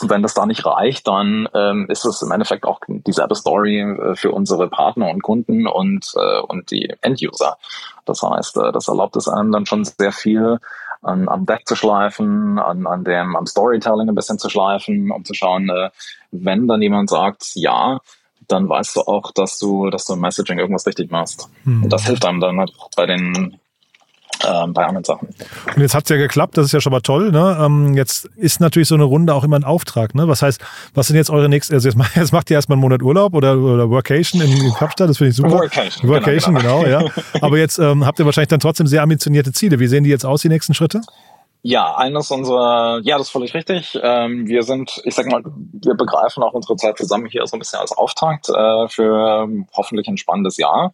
wenn 0.08 0.22
das 0.22 0.34
da 0.34 0.46
nicht 0.46 0.64
reicht, 0.64 1.06
dann 1.06 1.48
ähm, 1.54 1.86
ist 1.88 2.04
es 2.04 2.22
im 2.22 2.30
Endeffekt 2.30 2.64
auch 2.64 2.80
dieselbe 2.86 3.34
Story 3.34 3.80
äh, 3.80 4.14
für 4.14 4.32
unsere 4.32 4.68
Partner 4.68 5.10
und 5.10 5.22
Kunden 5.22 5.66
und, 5.66 6.12
äh, 6.16 6.40
und 6.40 6.70
die 6.70 6.94
End-User. 7.00 7.56
Das 8.04 8.22
heißt, 8.22 8.56
äh, 8.58 8.72
das 8.72 8.88
erlaubt 8.88 9.16
es 9.16 9.28
einem 9.28 9.52
dann 9.52 9.66
schon 9.66 9.84
sehr 9.84 10.12
viel 10.12 10.58
an, 11.02 11.28
am 11.28 11.46
Deck 11.46 11.66
zu 11.66 11.74
schleifen, 11.74 12.58
an, 12.58 12.86
an 12.86 13.04
dem, 13.04 13.36
am 13.36 13.46
Storytelling 13.46 14.08
ein 14.08 14.14
bisschen 14.14 14.38
zu 14.38 14.48
schleifen, 14.48 15.10
um 15.10 15.24
zu 15.24 15.34
schauen, 15.34 15.68
äh, 15.68 15.90
wenn 16.30 16.68
dann 16.68 16.82
jemand 16.82 17.10
sagt, 17.10 17.50
ja, 17.54 17.98
dann 18.48 18.68
weißt 18.68 18.96
du 18.96 19.00
auch, 19.02 19.32
dass 19.32 19.58
du, 19.58 19.90
dass 19.90 20.04
du 20.04 20.14
im 20.14 20.20
Messaging 20.20 20.58
irgendwas 20.58 20.86
richtig 20.86 21.10
machst. 21.10 21.48
Hm. 21.64 21.84
Und 21.84 21.92
das 21.92 22.06
hilft 22.06 22.24
einem 22.24 22.40
dann 22.40 22.58
halt 22.58 22.72
bei 22.96 23.06
den 23.06 23.58
ähm, 24.46 24.72
bei 24.72 24.84
anderen 24.84 25.04
Sachen. 25.04 25.28
Und 25.74 25.82
jetzt 25.82 25.94
hat 25.94 26.04
es 26.04 26.10
ja 26.10 26.16
geklappt, 26.16 26.56
das 26.56 26.66
ist 26.66 26.72
ja 26.72 26.80
schon 26.80 26.92
mal 26.92 27.00
toll. 27.00 27.30
Ne? 27.30 27.58
Ähm, 27.60 27.94
jetzt 27.94 28.26
ist 28.36 28.60
natürlich 28.60 28.88
so 28.88 28.94
eine 28.94 29.04
Runde 29.04 29.34
auch 29.34 29.44
immer 29.44 29.56
ein 29.56 29.64
Auftrag. 29.64 30.14
Ne? 30.14 30.28
Was 30.28 30.42
heißt, 30.42 30.60
was 30.94 31.06
sind 31.06 31.16
jetzt 31.16 31.30
eure 31.30 31.48
nächsten, 31.48 31.74
also 31.74 31.88
jetzt, 31.88 31.98
jetzt 32.14 32.32
macht 32.32 32.50
ihr 32.50 32.56
erstmal 32.56 32.76
einen 32.76 32.82
Monat 32.82 33.02
Urlaub 33.02 33.34
oder, 33.34 33.56
oder 33.58 33.90
Workation 33.90 34.40
in, 34.42 34.50
in 34.50 34.74
Kapstadt, 34.74 35.08
das 35.08 35.18
finde 35.18 35.30
ich 35.30 35.36
super. 35.36 35.52
Workation, 35.52 36.08
Workation 36.08 36.54
genau, 36.54 36.82
genau. 36.82 36.98
genau, 36.98 37.06
ja. 37.06 37.22
Aber 37.40 37.58
jetzt 37.58 37.78
ähm, 37.78 38.06
habt 38.06 38.18
ihr 38.18 38.26
wahrscheinlich 38.26 38.48
dann 38.48 38.60
trotzdem 38.60 38.86
sehr 38.86 39.02
ambitionierte 39.02 39.52
Ziele. 39.52 39.78
Wie 39.78 39.86
sehen 39.86 40.04
die 40.04 40.10
jetzt 40.10 40.24
aus, 40.24 40.42
die 40.42 40.48
nächsten 40.48 40.74
Schritte? 40.74 41.00
Ja, 41.64 41.94
eines 41.94 42.28
unserer, 42.32 43.00
ja, 43.04 43.18
das 43.18 43.28
ist 43.28 43.32
völlig 43.32 43.54
richtig. 43.54 43.96
Ähm, 44.02 44.48
wir 44.48 44.64
sind, 44.64 45.00
ich 45.04 45.14
sag 45.14 45.26
mal, 45.26 45.42
wir 45.44 45.94
begreifen 45.94 46.42
auch 46.42 46.54
unsere 46.54 46.74
Zeit 46.74 46.98
zusammen 46.98 47.26
hier 47.26 47.46
so 47.46 47.56
ein 47.56 47.60
bisschen 47.60 47.78
als 47.78 47.92
Auftakt 47.92 48.48
äh, 48.48 48.88
für 48.88 49.44
ähm, 49.44 49.68
hoffentlich 49.72 50.08
ein 50.08 50.16
spannendes 50.16 50.56
Jahr. 50.56 50.92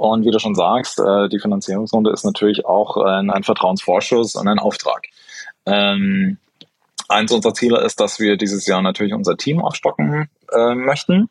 Und 0.00 0.24
wie 0.24 0.30
du 0.30 0.38
schon 0.38 0.54
sagst, 0.54 0.98
äh, 0.98 1.28
die 1.28 1.38
Finanzierungsrunde 1.38 2.10
ist 2.10 2.24
natürlich 2.24 2.64
auch 2.64 2.96
äh, 2.96 3.18
ein 3.18 3.42
Vertrauensvorschuss 3.42 4.34
und 4.34 4.48
ein 4.48 4.58
Auftrag. 4.58 5.02
Ähm, 5.66 6.38
eins 7.10 7.30
unserer 7.32 7.52
Ziele 7.52 7.82
ist, 7.82 8.00
dass 8.00 8.18
wir 8.18 8.38
dieses 8.38 8.66
Jahr 8.66 8.80
natürlich 8.80 9.12
unser 9.12 9.36
Team 9.36 9.60
aufstocken 9.60 10.30
äh, 10.52 10.74
möchten, 10.74 11.28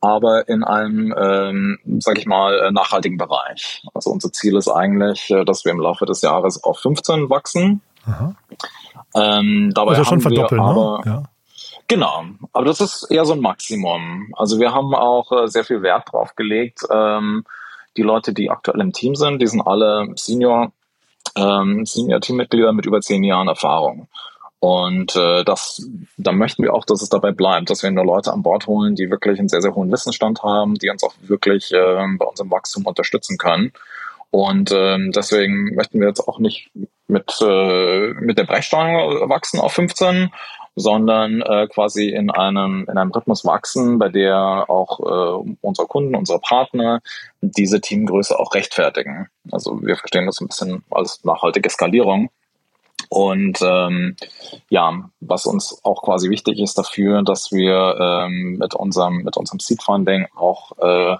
aber 0.00 0.48
in 0.48 0.64
einem, 0.64 1.14
ähm, 1.18 1.78
sag 1.98 2.16
ich 2.16 2.24
mal, 2.24 2.58
äh, 2.58 2.70
nachhaltigen 2.70 3.18
Bereich. 3.18 3.82
Also 3.92 4.08
unser 4.08 4.32
Ziel 4.32 4.56
ist 4.56 4.68
eigentlich, 4.68 5.28
äh, 5.28 5.44
dass 5.44 5.66
wir 5.66 5.72
im 5.72 5.80
Laufe 5.80 6.06
des 6.06 6.22
Jahres 6.22 6.64
auf 6.64 6.78
15 6.78 7.28
wachsen. 7.28 7.82
Ähm, 9.14 9.70
dabei 9.74 9.90
also 9.90 10.04
schon 10.04 10.22
verdoppeln, 10.22 10.62
ne? 10.62 10.66
aber, 10.66 11.02
ne? 11.04 11.10
Ja. 11.10 11.22
Genau, 11.88 12.24
aber 12.54 12.64
das 12.64 12.80
ist 12.80 13.10
eher 13.10 13.26
so 13.26 13.34
ein 13.34 13.40
Maximum. 13.40 14.32
Also 14.34 14.58
wir 14.58 14.72
haben 14.72 14.94
auch 14.94 15.30
äh, 15.30 15.46
sehr 15.48 15.64
viel 15.64 15.82
Wert 15.82 16.10
drauf 16.10 16.34
gelegt, 16.36 16.80
ähm, 16.90 17.44
die 17.98 18.02
Leute, 18.02 18.32
die 18.32 18.50
aktuell 18.50 18.80
im 18.80 18.92
Team 18.92 19.16
sind, 19.16 19.42
die 19.42 19.46
sind 19.46 19.60
alle 19.60 20.08
Senior, 20.14 20.72
ähm, 21.36 21.84
Senior-Teammitglieder 21.84 22.72
mit 22.72 22.86
über 22.86 23.00
zehn 23.00 23.24
Jahren 23.24 23.48
Erfahrung. 23.48 24.08
Und 24.60 25.14
äh, 25.14 25.44
das, 25.44 25.86
da 26.16 26.32
möchten 26.32 26.64
wir 26.64 26.74
auch, 26.74 26.84
dass 26.84 27.02
es 27.02 27.08
dabei 27.08 27.30
bleibt, 27.30 27.70
dass 27.70 27.82
wir 27.82 27.90
nur 27.90 28.04
Leute 28.04 28.32
an 28.32 28.42
Bord 28.42 28.66
holen, 28.66 28.96
die 28.96 29.10
wirklich 29.10 29.38
einen 29.38 29.48
sehr, 29.48 29.62
sehr 29.62 29.74
hohen 29.74 29.92
Wissensstand 29.92 30.42
haben, 30.42 30.74
die 30.74 30.90
uns 30.90 31.04
auch 31.04 31.14
wirklich 31.20 31.72
äh, 31.72 32.06
bei 32.18 32.24
unserem 32.24 32.50
Wachstum 32.50 32.86
unterstützen 32.86 33.38
können. 33.38 33.72
Und 34.30 34.72
ähm, 34.72 35.12
deswegen 35.12 35.74
möchten 35.74 36.00
wir 36.00 36.08
jetzt 36.08 36.26
auch 36.26 36.38
nicht 36.38 36.70
mit, 37.06 37.38
äh, 37.40 38.12
mit 38.14 38.36
der 38.36 38.44
Brechstange 38.44 39.28
wachsen 39.28 39.60
auf 39.60 39.72
15, 39.72 40.30
sondern 40.78 41.42
äh, 41.42 41.66
quasi 41.68 42.08
in 42.08 42.30
einem, 42.30 42.86
in 42.88 42.96
einem 42.96 43.10
Rhythmus 43.10 43.44
wachsen, 43.44 43.98
bei 43.98 44.08
der 44.08 44.66
auch 44.68 45.00
äh, 45.00 45.56
unsere 45.60 45.86
Kunden, 45.86 46.14
unsere 46.14 46.38
Partner 46.38 47.00
diese 47.40 47.80
Teamgröße 47.80 48.38
auch 48.38 48.54
rechtfertigen. 48.54 49.28
Also 49.50 49.82
wir 49.82 49.96
verstehen 49.96 50.26
das 50.26 50.40
ein 50.40 50.48
bisschen 50.48 50.84
als 50.90 51.24
nachhaltige 51.24 51.70
Skalierung. 51.70 52.30
Und 53.08 53.58
ähm, 53.62 54.16
ja, 54.68 55.10
was 55.20 55.46
uns 55.46 55.80
auch 55.82 56.02
quasi 56.02 56.28
wichtig 56.30 56.58
ist 56.58 56.76
dafür, 56.76 57.22
dass 57.22 57.52
wir 57.52 57.96
ähm, 57.98 58.58
mit 58.58 58.74
unserem 58.74 59.22
mit 59.22 59.36
unserem 59.36 59.60
Seed 59.60 59.82
Funding 59.82 60.26
auch 60.36 60.72
äh, 60.78 61.16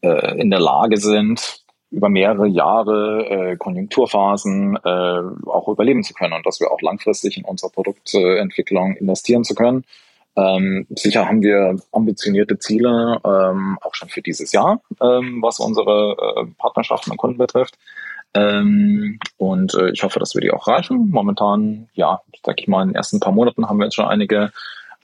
äh, 0.00 0.40
in 0.40 0.50
der 0.50 0.60
Lage 0.60 0.96
sind, 0.96 1.63
über 1.94 2.08
mehrere 2.08 2.46
Jahre 2.46 3.26
äh, 3.28 3.56
Konjunkturphasen 3.56 4.76
äh, 4.76 5.48
auch 5.48 5.68
überleben 5.68 6.02
zu 6.02 6.12
können 6.12 6.32
und 6.34 6.44
dass 6.44 6.60
wir 6.60 6.70
auch 6.70 6.80
langfristig 6.80 7.38
in 7.38 7.44
unsere 7.44 7.70
Produktentwicklung 7.70 8.96
investieren 8.96 9.44
zu 9.44 9.54
können. 9.54 9.84
Ähm, 10.36 10.86
sicher 10.90 11.28
haben 11.28 11.42
wir 11.42 11.76
ambitionierte 11.92 12.58
Ziele, 12.58 13.20
ähm, 13.24 13.78
auch 13.80 13.94
schon 13.94 14.08
für 14.08 14.22
dieses 14.22 14.50
Jahr, 14.52 14.80
ähm, 15.00 15.40
was 15.40 15.60
unsere 15.60 16.16
äh, 16.18 16.46
Partnerschaften 16.58 17.12
und 17.12 17.18
Kunden 17.18 17.38
betrifft. 17.38 17.78
Ähm, 18.34 19.20
und 19.36 19.74
äh, 19.74 19.90
ich 19.90 20.02
hoffe, 20.02 20.18
dass 20.18 20.34
wir 20.34 20.40
die 20.40 20.50
auch 20.50 20.66
reichen. 20.66 21.08
Momentan, 21.10 21.88
ja, 21.94 22.20
sag 22.44 22.60
ich 22.60 22.66
mal, 22.66 22.82
in 22.82 22.88
den 22.88 22.96
ersten 22.96 23.20
paar 23.20 23.32
Monaten 23.32 23.68
haben 23.68 23.78
wir 23.78 23.84
jetzt 23.84 23.94
schon 23.94 24.06
einige 24.06 24.50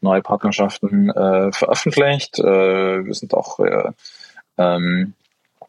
neue 0.01 0.21
Partnerschaften 0.23 1.11
äh, 1.11 1.53
veröffentlicht. 1.53 2.41
Äh, 2.41 3.05
wir 3.05 3.15
sind 3.15 3.33
auch 3.35 3.61
äh, 3.61 3.93
ähm, 4.59 5.15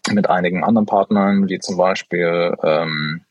mit 0.09 0.29
einigen 0.29 0.63
anderen 0.63 0.85
Partnern, 0.85 1.47
wie 1.47 1.59
zum 1.59 1.77
Beispiel 1.77 2.55
ähm, 2.63 3.21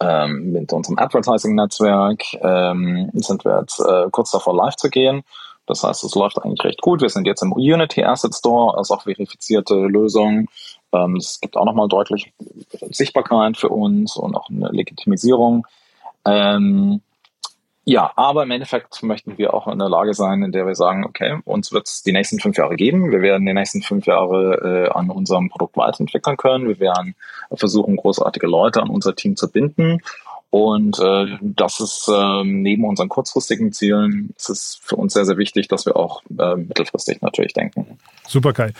ähm, 0.00 0.52
mit 0.52 0.72
unserem 0.72 0.98
Advertising-Netzwerk 0.98 2.22
ähm, 2.40 3.10
sind 3.14 3.44
wir 3.44 3.60
jetzt 3.60 3.80
äh, 3.80 4.08
kurz 4.10 4.30
davor 4.30 4.56
live 4.56 4.76
zu 4.76 4.88
gehen. 4.88 5.22
Das 5.66 5.84
heißt, 5.84 6.02
es 6.02 6.14
läuft 6.14 6.42
eigentlich 6.42 6.64
recht 6.64 6.80
gut. 6.80 7.00
Wir 7.00 7.10
sind 7.10 7.26
jetzt 7.26 7.42
im 7.42 7.52
Unity 7.52 8.02
Asset 8.02 8.34
Store, 8.34 8.76
also 8.76 8.94
auch 8.94 9.02
verifizierte 9.02 9.74
Lösung. 9.74 10.48
Ähm, 10.92 11.16
es 11.16 11.40
gibt 11.40 11.56
auch 11.56 11.64
nochmal 11.64 11.88
deutlich 11.88 12.32
Sichtbarkeit 12.90 13.56
für 13.56 13.68
uns 13.68 14.16
und 14.16 14.34
auch 14.34 14.48
eine 14.48 14.68
Legitimisierung. 14.70 15.66
Ähm, 16.24 17.02
ja, 17.90 18.12
aber 18.14 18.44
im 18.44 18.52
Endeffekt 18.52 19.02
möchten 19.02 19.36
wir 19.36 19.52
auch 19.52 19.66
in 19.66 19.80
der 19.80 19.88
Lage 19.88 20.14
sein, 20.14 20.44
in 20.44 20.52
der 20.52 20.64
wir 20.64 20.76
sagen, 20.76 21.04
okay, 21.04 21.40
uns 21.44 21.72
wird 21.72 21.88
es 21.88 22.04
die 22.04 22.12
nächsten 22.12 22.38
fünf 22.38 22.56
Jahre 22.56 22.76
geben. 22.76 23.10
Wir 23.10 23.20
werden 23.20 23.44
die 23.44 23.52
nächsten 23.52 23.82
fünf 23.82 24.06
Jahre 24.06 24.86
äh, 24.86 24.96
an 24.96 25.10
unserem 25.10 25.48
Produkt 25.48 25.76
weiterentwickeln 25.76 26.36
können. 26.36 26.68
Wir 26.68 26.78
werden 26.78 27.16
versuchen, 27.52 27.96
großartige 27.96 28.46
Leute 28.46 28.80
an 28.80 28.90
unser 28.90 29.16
Team 29.16 29.34
zu 29.34 29.50
binden 29.50 30.02
und 30.50 30.98
äh, 30.98 31.38
das 31.40 31.78
ist 31.78 32.08
äh, 32.08 32.42
neben 32.44 32.84
unseren 32.84 33.08
kurzfristigen 33.08 33.72
Zielen, 33.72 34.34
ist 34.36 34.50
es 34.50 34.80
für 34.82 34.96
uns 34.96 35.12
sehr, 35.12 35.24
sehr 35.24 35.36
wichtig, 35.36 35.68
dass 35.68 35.86
wir 35.86 35.94
auch 35.94 36.22
äh, 36.36 36.56
mittelfristig 36.56 37.22
natürlich 37.22 37.52
denken. 37.52 37.98
Super, 38.26 38.52
Kai. 38.52 38.72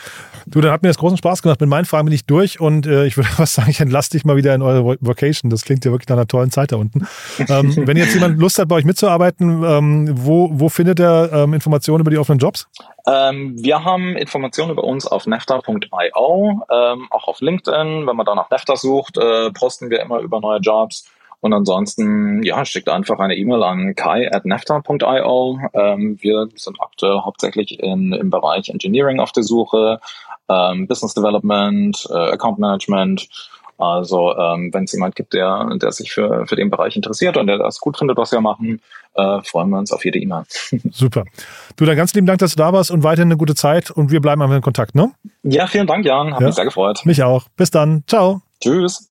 Du, 0.45 0.59
dann 0.59 0.71
hat 0.71 0.81
mir 0.81 0.89
das 0.89 0.97
großen 0.97 1.17
Spaß 1.17 1.41
gemacht. 1.41 1.61
Mit 1.61 1.69
meinen 1.69 1.85
Fragen 1.85 2.05
bin 2.05 2.13
ich 2.13 2.25
durch 2.25 2.59
und 2.59 2.85
äh, 2.85 3.05
ich 3.05 3.15
würde 3.15 3.29
was 3.37 3.53
sagen, 3.53 3.69
ich 3.69 3.79
entlasse 3.79 4.09
dich 4.09 4.25
mal 4.25 4.35
wieder 4.35 4.53
in 4.53 4.61
eure 4.61 4.97
Vocation. 4.99 5.49
Das 5.49 5.63
klingt 5.63 5.85
ja 5.85 5.91
wirklich 5.91 6.09
nach 6.09 6.17
einer 6.17 6.27
tollen 6.27 6.51
Zeit 6.51 6.73
da 6.73 6.75
unten. 6.75 7.07
Ähm, 7.39 7.73
wenn 7.87 7.95
jetzt 7.95 8.13
jemand 8.15 8.37
Lust 8.37 8.59
hat, 8.59 8.67
bei 8.67 8.75
euch 8.75 8.85
mitzuarbeiten, 8.85 9.63
ähm, 9.63 10.09
wo, 10.11 10.49
wo 10.51 10.67
findet 10.67 10.99
er 10.99 11.31
ähm, 11.31 11.53
Informationen 11.53 12.01
über 12.01 12.11
die 12.11 12.17
offenen 12.17 12.39
Jobs? 12.39 12.67
Ähm, 13.07 13.55
wir 13.57 13.85
haben 13.85 14.17
Informationen 14.17 14.71
über 14.71 14.83
uns 14.83 15.07
auf 15.07 15.25
nefta.io, 15.25 16.61
ähm, 16.69 17.07
auch 17.11 17.27
auf 17.29 17.39
LinkedIn. 17.39 18.07
Wenn 18.07 18.15
man 18.15 18.25
da 18.25 18.35
nach 18.35 18.49
Nefta 18.49 18.75
sucht, 18.75 19.17
äh, 19.17 19.51
posten 19.51 19.89
wir 19.89 20.01
immer 20.01 20.19
über 20.19 20.41
neue 20.41 20.59
Jobs. 20.59 21.09
Und 21.41 21.53
ansonsten, 21.53 22.43
ja, 22.43 22.63
schickt 22.65 22.87
einfach 22.87 23.19
eine 23.19 23.35
E-Mail 23.35 23.63
an 23.63 23.95
kai.nefta.io. 23.95 25.59
Ähm, 25.73 26.17
wir 26.21 26.47
sind 26.55 26.79
aktuell 26.79 27.21
hauptsächlich 27.21 27.79
in, 27.79 28.13
im 28.13 28.29
Bereich 28.29 28.69
Engineering 28.69 29.19
auf 29.19 29.31
der 29.31 29.43
Suche, 29.43 29.99
ähm, 30.47 30.87
Business 30.87 31.15
Development, 31.15 32.07
äh, 32.11 32.31
Account 32.31 32.59
Management. 32.59 33.27
Also 33.79 34.37
ähm, 34.37 34.69
wenn 34.71 34.83
es 34.83 34.91
jemand 34.91 35.15
gibt, 35.15 35.33
der, 35.33 35.75
der 35.81 35.91
sich 35.91 36.11
für, 36.11 36.45
für 36.45 36.55
den 36.55 36.69
Bereich 36.69 36.95
interessiert 36.95 37.35
und 37.37 37.47
der 37.47 37.57
das 37.57 37.79
gut 37.79 37.97
findet, 37.97 38.15
was 38.15 38.31
wir 38.31 38.39
machen, 38.39 38.79
äh, 39.15 39.41
freuen 39.41 39.69
wir 39.69 39.79
uns 39.79 39.91
auf 39.91 40.05
jede 40.05 40.19
E-Mail. 40.19 40.43
Super. 40.91 41.25
Du, 41.75 41.85
dann 41.85 41.97
ganz 41.97 42.13
lieben 42.13 42.27
Dank, 42.27 42.37
dass 42.37 42.51
du 42.51 42.57
da 42.57 42.71
warst 42.71 42.91
und 42.91 43.03
weiterhin 43.03 43.29
eine 43.29 43.37
gute 43.37 43.55
Zeit 43.55 43.89
und 43.89 44.11
wir 44.11 44.21
bleiben 44.21 44.43
einfach 44.43 44.55
in 44.55 44.61
Kontakt, 44.61 44.93
ne? 44.93 45.11
Ja, 45.41 45.65
vielen 45.65 45.87
Dank, 45.87 46.05
Jan. 46.05 46.35
Hat 46.35 46.41
ja. 46.41 46.45
mich 46.47 46.55
sehr 46.55 46.65
gefreut. 46.65 47.01
Mich 47.05 47.23
auch. 47.23 47.45
Bis 47.57 47.71
dann. 47.71 48.03
Ciao. 48.05 48.41
Tschüss. 48.61 49.10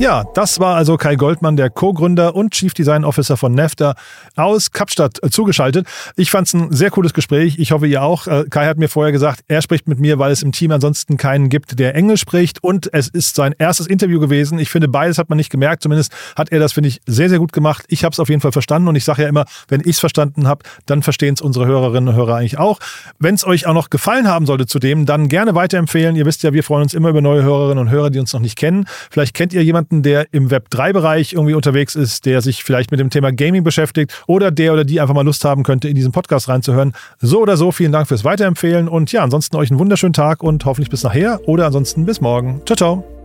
Ja, 0.00 0.24
das 0.32 0.58
war 0.58 0.76
also 0.76 0.96
Kai 0.96 1.16
Goldmann, 1.16 1.58
der 1.58 1.68
Co-Gründer 1.68 2.34
und 2.34 2.54
Chief 2.54 2.72
Design 2.72 3.04
Officer 3.04 3.36
von 3.36 3.52
Nefta 3.52 3.96
aus 4.34 4.70
Kapstadt 4.70 5.22
äh, 5.22 5.28
zugeschaltet. 5.28 5.86
Ich 6.16 6.30
fand 6.30 6.46
es 6.46 6.54
ein 6.54 6.72
sehr 6.72 6.90
cooles 6.90 7.12
Gespräch. 7.12 7.58
Ich 7.58 7.72
hoffe, 7.72 7.86
ihr 7.86 8.02
auch. 8.02 8.26
Äh, 8.26 8.46
Kai 8.48 8.64
hat 8.64 8.78
mir 8.78 8.88
vorher 8.88 9.12
gesagt, 9.12 9.44
er 9.46 9.60
spricht 9.60 9.88
mit 9.88 10.00
mir, 10.00 10.18
weil 10.18 10.32
es 10.32 10.42
im 10.42 10.52
Team 10.52 10.70
ansonsten 10.70 11.18
keinen 11.18 11.50
gibt, 11.50 11.78
der 11.78 11.94
Englisch 11.94 12.22
spricht. 12.22 12.64
Und 12.64 12.88
es 12.94 13.08
ist 13.08 13.34
sein 13.34 13.54
erstes 13.58 13.88
Interview 13.88 14.20
gewesen. 14.20 14.58
Ich 14.58 14.70
finde, 14.70 14.88
beides 14.88 15.18
hat 15.18 15.28
man 15.28 15.36
nicht 15.36 15.50
gemerkt. 15.50 15.82
Zumindest 15.82 16.14
hat 16.34 16.50
er 16.50 16.60
das, 16.60 16.72
finde 16.72 16.88
ich, 16.88 17.02
sehr, 17.04 17.28
sehr 17.28 17.38
gut 17.38 17.52
gemacht. 17.52 17.84
Ich 17.88 18.02
habe 18.02 18.14
es 18.14 18.20
auf 18.20 18.30
jeden 18.30 18.40
Fall 18.40 18.52
verstanden. 18.52 18.88
Und 18.88 18.96
ich 18.96 19.04
sage 19.04 19.24
ja 19.24 19.28
immer, 19.28 19.44
wenn 19.68 19.80
ich 19.80 19.88
es 19.88 20.00
verstanden 20.00 20.48
habe, 20.48 20.64
dann 20.86 21.02
verstehen 21.02 21.34
es 21.34 21.42
unsere 21.42 21.66
Hörerinnen 21.66 22.08
und 22.08 22.14
Hörer 22.14 22.36
eigentlich 22.36 22.58
auch. 22.58 22.78
Wenn 23.18 23.34
es 23.34 23.46
euch 23.46 23.66
auch 23.66 23.74
noch 23.74 23.90
gefallen 23.90 24.26
haben 24.26 24.46
sollte 24.46 24.64
zudem, 24.64 25.04
dann 25.04 25.28
gerne 25.28 25.54
weiterempfehlen. 25.54 26.16
Ihr 26.16 26.24
wisst 26.24 26.42
ja, 26.42 26.54
wir 26.54 26.64
freuen 26.64 26.84
uns 26.84 26.94
immer 26.94 27.10
über 27.10 27.20
neue 27.20 27.42
Hörerinnen 27.42 27.86
und 27.86 27.90
Hörer, 27.90 28.08
die 28.08 28.18
uns 28.18 28.32
noch 28.32 28.40
nicht 28.40 28.56
kennen. 28.56 28.86
Vielleicht 29.10 29.34
kennt 29.34 29.52
ihr 29.52 29.62
jemanden, 29.62 29.89
jemanden, 29.90 30.02
der 30.02 30.26
im 30.32 30.50
Web 30.50 30.68
3-Bereich 30.70 31.32
irgendwie 31.32 31.54
unterwegs 31.54 31.94
ist, 31.94 32.26
der 32.26 32.40
sich 32.40 32.64
vielleicht 32.64 32.90
mit 32.90 33.00
dem 33.00 33.10
Thema 33.10 33.32
Gaming 33.32 33.64
beschäftigt 33.64 34.12
oder 34.26 34.50
der 34.50 34.72
oder 34.72 34.84
die 34.84 35.00
einfach 35.00 35.14
mal 35.14 35.24
Lust 35.24 35.44
haben 35.44 35.62
könnte, 35.62 35.88
in 35.88 35.94
diesen 35.94 36.12
Podcast 36.12 36.48
reinzuhören. 36.48 36.92
So 37.18 37.40
oder 37.40 37.56
so, 37.56 37.72
vielen 37.72 37.92
Dank 37.92 38.08
fürs 38.08 38.24
Weiterempfehlen 38.24 38.88
und 38.88 39.12
ja, 39.12 39.22
ansonsten 39.22 39.56
euch 39.56 39.70
einen 39.70 39.80
wunderschönen 39.80 40.12
Tag 40.12 40.42
und 40.42 40.64
hoffentlich 40.64 40.90
bis 40.90 41.02
nachher 41.02 41.40
oder 41.46 41.66
ansonsten 41.66 42.06
bis 42.06 42.20
morgen. 42.20 42.62
Ciao, 42.64 42.76
ciao. 42.76 43.19